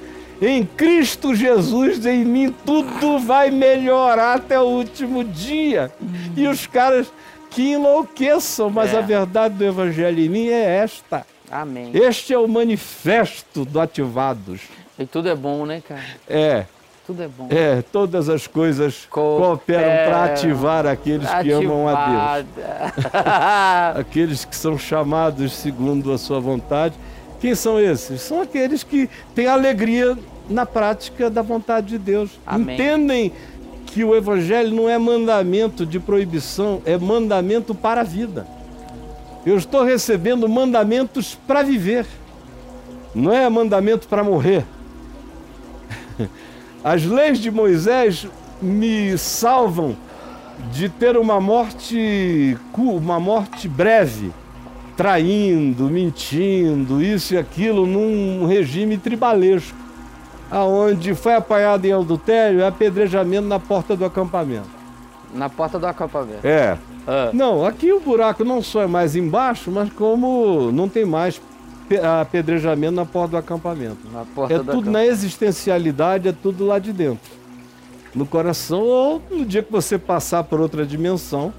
Em 0.41 0.63
Cristo 0.65 1.35
Jesus, 1.35 2.05
em 2.05 2.23
mim, 2.23 2.53
tudo 2.65 3.19
vai 3.19 3.51
melhorar 3.51 4.35
até 4.37 4.59
o 4.59 4.63
último 4.65 5.23
dia. 5.23 5.91
E 6.35 6.47
os 6.47 6.65
caras 6.65 7.11
que 7.49 7.71
enlouqueçam, 7.73 8.69
mas 8.69 8.93
É. 8.93 8.97
a 8.97 9.01
verdade 9.01 9.55
do 9.55 9.65
Evangelho 9.65 10.19
em 10.19 10.29
mim 10.29 10.47
é 10.47 10.77
esta. 10.77 11.25
Amém. 11.51 11.91
Este 11.93 12.33
é 12.33 12.37
o 12.37 12.47
manifesto 12.47 13.65
do 13.65 13.79
Ativados. 13.79 14.61
E 14.97 15.05
tudo 15.05 15.27
é 15.29 15.35
bom, 15.35 15.65
né, 15.65 15.81
cara? 15.85 16.03
É, 16.27 16.65
Tudo 17.09 17.23
é 17.23 17.27
bom. 17.27 17.47
é, 17.49 17.81
todas 17.81 18.29
as 18.29 18.45
coisas 18.45 19.07
Cooperam 19.09 20.11
para 20.11 20.25
ativar 20.25 20.85
aqueles 20.85 21.27
que 21.27 21.51
amam 21.51 21.87
a 21.87 22.41
Deus. 22.41 22.45
Deus. 22.55 23.05
aqueles 23.97 24.45
que 24.45 24.55
são 24.55 24.77
chamados 24.77 25.53
segundo 25.53 26.13
a 26.13 26.19
sua 26.19 26.39
vontade. 26.39 26.93
Quem 27.41 27.55
são 27.55 27.79
esses? 27.79 28.21
São 28.21 28.43
aqueles 28.43 28.83
que 28.83 29.09
têm 29.33 29.47
alegria 29.47 30.15
na 30.47 30.67
prática 30.67 31.31
da 31.31 31.41
vontade 31.41 31.87
de 31.87 31.97
Deus. 31.97 32.29
Amém. 32.45 32.75
Entendem 32.75 33.33
que 33.87 34.03
o 34.03 34.15
evangelho 34.15 34.71
não 34.71 34.87
é 34.87 34.99
mandamento 34.99 35.87
de 35.87 35.99
proibição, 35.99 36.79
é 36.85 36.95
mandamento 36.95 37.73
para 37.73 38.01
a 38.01 38.03
vida. 38.03 38.45
Eu 39.43 39.57
estou 39.57 39.83
recebendo 39.83 40.47
mandamentos 40.47 41.33
para 41.47 41.63
viver. 41.63 42.05
Não 43.15 43.33
é 43.33 43.49
mandamento 43.49 44.07
para 44.07 44.23
morrer. 44.23 44.63
As 46.83 47.03
leis 47.05 47.39
de 47.39 47.51
Moisés 47.51 48.27
me 48.61 49.17
salvam 49.17 49.95
de 50.71 50.89
ter 50.89 51.17
uma 51.17 51.39
morte, 51.39 52.57
uma 52.77 53.19
morte 53.19 53.67
breve, 53.67 54.31
traindo, 54.95 55.85
mentindo, 55.85 57.01
isso 57.01 57.33
e 57.33 57.37
aquilo, 57.37 57.85
num 57.85 58.45
regime 58.45 58.97
tribalesco, 58.97 59.77
aonde 60.51 61.15
foi 61.15 61.35
apanhado 61.35 61.85
em 61.85 61.93
adultério, 61.93 62.65
apedrejamento 62.65 63.47
na 63.47 63.59
porta 63.59 63.95
do 63.95 64.03
acampamento. 64.03 64.67
Na 65.33 65.49
porta 65.49 65.77
do 65.79 65.85
acampamento. 65.87 66.45
É. 66.45 66.77
Ah, 67.07 67.29
Não, 67.33 67.65
aqui 67.65 67.91
o 67.93 67.99
buraco 67.99 68.43
não 68.43 68.61
só 68.61 68.83
é 68.83 68.87
mais 68.87 69.15
embaixo, 69.15 69.71
mas 69.71 69.89
como 69.93 70.71
não 70.71 70.89
tem 70.89 71.05
mais 71.05 71.41
apedrejamento 71.97 72.93
na 72.93 73.05
porta 73.05 73.31
do 73.31 73.37
acampamento. 73.37 73.97
porta 74.35 74.53
É 74.53 74.57
do 74.57 74.63
tudo 74.63 74.71
acampamento. 74.71 74.91
na 74.91 75.05
existencialidade, 75.05 76.27
é 76.27 76.31
tudo 76.31 76.65
lá 76.65 76.79
de 76.79 76.93
dentro. 76.93 77.31
No 78.13 78.25
coração, 78.25 78.81
ou 78.81 79.21
no 79.29 79.45
dia 79.45 79.61
que 79.61 79.71
você 79.71 79.97
passar 79.97 80.43
por 80.43 80.59
outra 80.59 80.85
dimensão, 80.85 81.53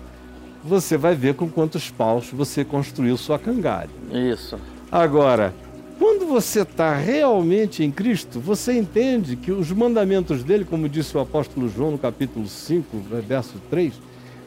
você 0.64 0.96
vai 0.96 1.14
ver 1.14 1.34
com 1.34 1.48
quantos 1.48 1.90
paus 1.90 2.28
você 2.32 2.64
construiu 2.64 3.16
sua 3.16 3.38
cangalha. 3.38 3.90
Isso. 4.12 4.58
Agora, 4.90 5.54
quando 5.98 6.26
você 6.26 6.62
está 6.62 6.94
realmente 6.94 7.84
em 7.84 7.90
Cristo, 7.90 8.40
você 8.40 8.72
entende 8.72 9.36
que 9.36 9.52
os 9.52 9.70
mandamentos 9.70 10.42
dele, 10.42 10.64
como 10.64 10.88
disse 10.88 11.16
o 11.16 11.20
apóstolo 11.20 11.68
João 11.68 11.92
no 11.92 11.98
capítulo 11.98 12.46
5, 12.46 12.96
verso 13.26 13.54
3, 13.70 13.92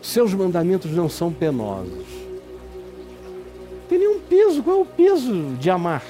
seus 0.01 0.33
mandamentos 0.33 0.91
não 0.91 1.07
são 1.07 1.31
penosos. 1.31 2.22
Tem 3.93 3.99
nenhum 3.99 4.19
peso. 4.21 4.63
Qual 4.63 4.77
é 4.77 4.81
o 4.81 4.85
peso 4.85 5.55
de 5.59 5.69
amar? 5.69 6.01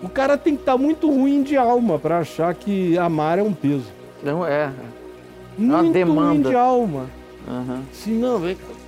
O 0.00 0.08
cara 0.08 0.38
tem 0.38 0.54
que 0.54 0.62
estar 0.62 0.78
muito 0.78 1.10
ruim 1.10 1.42
de 1.42 1.56
alma 1.56 1.98
para 1.98 2.18
achar 2.18 2.54
que 2.54 2.96
amar 2.96 3.40
é 3.40 3.42
um 3.42 3.52
peso. 3.52 3.86
Não 4.22 4.46
é. 4.46 4.70
Muito 5.58 5.82
ruim 5.82 5.90
demanda. 5.90 6.50
de 6.50 6.54
alma. 6.54 7.06
Aham. 7.48 7.82
Se 7.92 8.10
não, 8.10 8.40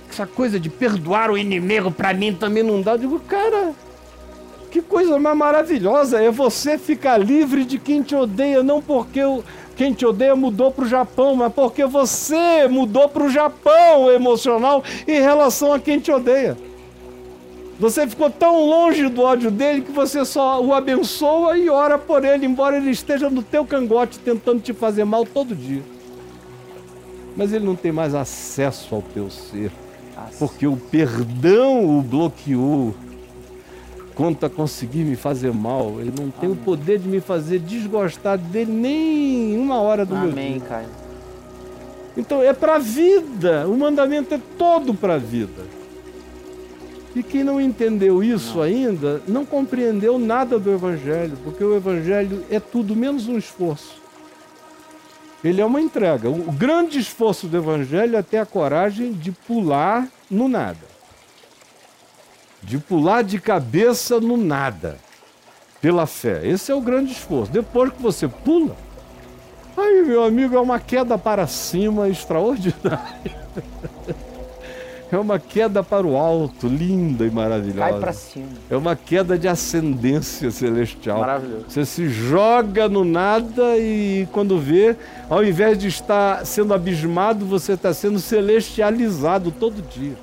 essa 0.09 0.25
coisa 0.25 0.57
de 0.57 0.69
perdoar 0.69 1.29
o 1.29 1.37
inimigo 1.37 1.91
pra 1.91 2.13
mim 2.13 2.33
também 2.33 2.63
não 2.63 2.81
dá. 2.81 2.93
Eu 2.93 2.99
digo, 2.99 3.19
cara, 3.19 3.73
que 4.69 4.81
coisa 4.81 5.19
mais 5.19 5.37
maravilhosa 5.37 6.23
é 6.23 6.31
você 6.31 6.77
ficar 6.77 7.17
livre 7.17 7.65
de 7.65 7.77
quem 7.77 8.01
te 8.01 8.15
odeia, 8.15 8.63
não 8.63 8.81
porque 8.81 9.21
o, 9.21 9.43
quem 9.75 9.91
te 9.91 10.05
odeia 10.05 10.33
mudou 10.33 10.71
pro 10.71 10.87
Japão, 10.87 11.35
mas 11.35 11.51
porque 11.51 11.85
você 11.85 12.69
mudou 12.69 13.09
pro 13.09 13.29
Japão 13.29 14.09
emocional 14.09 14.81
em 15.05 15.19
relação 15.19 15.73
a 15.73 15.79
quem 15.79 15.99
te 15.99 16.09
odeia. 16.09 16.70
Você 17.81 18.05
ficou 18.05 18.29
tão 18.29 18.63
longe 18.63 19.09
do 19.09 19.23
ódio 19.23 19.49
dele 19.49 19.81
que 19.81 19.91
você 19.91 20.23
só 20.23 20.63
o 20.63 20.71
abençoa 20.71 21.57
e 21.57 21.67
ora 21.67 21.97
por 21.97 22.23
ele, 22.23 22.45
embora 22.45 22.77
ele 22.77 22.91
esteja 22.91 23.27
no 23.27 23.41
teu 23.41 23.65
cangote 23.65 24.19
tentando 24.19 24.61
te 24.61 24.71
fazer 24.71 25.03
mal 25.03 25.25
todo 25.25 25.55
dia. 25.55 25.81
Mas 27.35 27.51
ele 27.51 27.65
não 27.65 27.75
tem 27.75 27.91
mais 27.91 28.13
acesso 28.13 28.93
ao 28.93 29.01
teu 29.01 29.31
ser, 29.31 29.71
porque 30.37 30.67
o 30.67 30.77
perdão 30.77 31.97
o 31.97 32.03
bloqueou. 32.03 32.93
Quanto 34.13 34.45
a 34.45 34.49
conseguir 34.49 35.03
me 35.03 35.15
fazer 35.15 35.51
mal, 35.51 35.95
ele 35.99 36.13
não 36.15 36.29
tem 36.29 36.51
o 36.51 36.55
poder 36.55 36.99
de 36.99 37.09
me 37.09 37.19
fazer 37.19 37.57
desgostar 37.57 38.37
dele 38.37 38.71
nem 38.71 39.57
uma 39.57 39.81
hora 39.81 40.05
do 40.05 40.15
meu 40.15 40.29
Amém, 40.29 40.59
dia. 40.59 40.67
cara. 40.67 40.89
Então 42.15 42.43
é 42.43 42.53
para 42.53 42.75
a 42.75 42.79
vida, 42.79 43.67
o 43.67 43.75
mandamento 43.75 44.35
é 44.35 44.39
todo 44.55 44.93
para 44.93 45.15
a 45.15 45.17
vida. 45.17 45.80
E 47.15 47.21
quem 47.21 47.43
não 47.43 47.59
entendeu 47.59 48.23
isso 48.23 48.61
ainda, 48.61 49.21
não 49.27 49.45
compreendeu 49.45 50.17
nada 50.17 50.57
do 50.57 50.71
Evangelho, 50.71 51.37
porque 51.43 51.63
o 51.63 51.75
Evangelho 51.75 52.45
é 52.49 52.59
tudo 52.59 52.95
menos 52.95 53.27
um 53.27 53.37
esforço. 53.37 54.01
Ele 55.43 55.59
é 55.59 55.65
uma 55.65 55.81
entrega. 55.81 56.29
O 56.29 56.49
o 56.49 56.51
grande 56.51 56.99
esforço 56.99 57.47
do 57.47 57.57
Evangelho 57.57 58.15
é 58.15 58.21
ter 58.21 58.37
a 58.37 58.45
coragem 58.45 59.11
de 59.11 59.31
pular 59.31 60.07
no 60.29 60.47
nada. 60.47 60.91
De 62.61 62.77
pular 62.77 63.23
de 63.23 63.39
cabeça 63.39 64.19
no 64.19 64.37
nada. 64.37 64.97
Pela 65.81 66.05
fé. 66.05 66.47
Esse 66.47 66.71
é 66.71 66.75
o 66.75 66.81
grande 66.81 67.11
esforço. 67.11 67.51
Depois 67.51 67.91
que 67.91 68.01
você 68.01 68.27
pula, 68.27 68.77
aí, 69.75 70.03
meu 70.05 70.23
amigo, 70.23 70.55
é 70.55 70.59
uma 70.59 70.79
queda 70.79 71.17
para 71.17 71.47
cima 71.47 72.07
extraordinária. 72.07 73.41
É 75.11 75.17
uma 75.17 75.37
queda 75.37 75.83
para 75.83 76.07
o 76.07 76.15
alto, 76.15 76.67
linda 76.67 77.25
e 77.25 77.29
maravilhosa. 77.29 77.89
Cai 77.91 77.99
pra 77.99 78.13
cima. 78.13 78.47
É 78.69 78.77
uma 78.77 78.95
queda 78.95 79.37
de 79.37 79.45
ascendência 79.45 80.49
celestial. 80.51 81.19
Maravilhoso. 81.19 81.65
Você 81.67 81.85
se 81.85 82.07
joga 82.07 82.87
no 82.87 83.03
nada 83.03 83.77
e 83.77 84.25
quando 84.31 84.57
vê, 84.57 84.95
ao 85.29 85.43
invés 85.43 85.77
de 85.77 85.87
estar 85.89 86.45
sendo 86.45 86.73
abismado, 86.73 87.45
você 87.45 87.73
está 87.73 87.93
sendo 87.93 88.19
celestializado 88.19 89.51
todo 89.51 89.81
dia. 89.81 90.15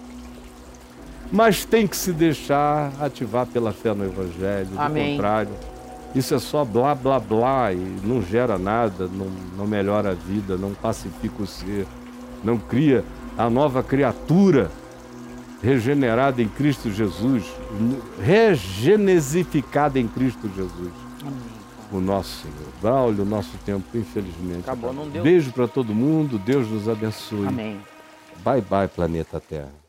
Mas 1.31 1.67
tem 1.67 1.87
que 1.87 1.97
se 1.97 2.11
deixar 2.11 2.91
ativar 2.99 3.45
pela 3.45 3.73
fé 3.73 3.93
no 3.93 4.07
Evangelho. 4.07 4.69
Do 4.69 4.81
Amém. 4.81 5.17
contrário, 5.17 5.51
Isso 6.15 6.35
é 6.35 6.39
só 6.39 6.65
blá 6.65 6.95
blá 6.95 7.21
blá 7.21 7.71
e 7.75 7.77
não 8.03 8.23
gera 8.23 8.57
nada, 8.57 9.07
não, 9.07 9.27
não 9.55 9.67
melhora 9.67 10.13
a 10.13 10.15
vida, 10.15 10.57
não 10.57 10.73
pacifica 10.73 11.43
o 11.43 11.47
ser, 11.47 11.87
não 12.43 12.57
cria 12.57 13.05
a 13.39 13.49
nova 13.49 13.85
criatura 13.85 14.69
regenerada 15.63 16.43
em 16.43 16.49
Cristo 16.49 16.91
Jesus, 16.91 17.45
regenesificada 18.21 19.99
em 19.99 20.09
Cristo 20.09 20.51
Jesus. 20.57 20.93
O 21.91 22.01
nosso 22.01 22.43
Senhor. 22.43 22.69
Braulio, 22.83 23.23
o 23.23 23.27
nosso 23.27 23.57
tempo, 23.65 23.97
infelizmente. 23.97 24.61
Acabou, 24.61 24.93
não 24.93 25.09
deu. 25.09 25.23
Beijo 25.23 25.53
para 25.53 25.67
todo 25.67 25.95
mundo, 25.95 26.39
Deus 26.39 26.69
nos 26.69 26.89
abençoe. 26.89 27.47
Amém. 27.47 27.81
Bye 28.45 28.61
bye, 28.61 28.89
planeta 28.89 29.41
Terra. 29.41 29.88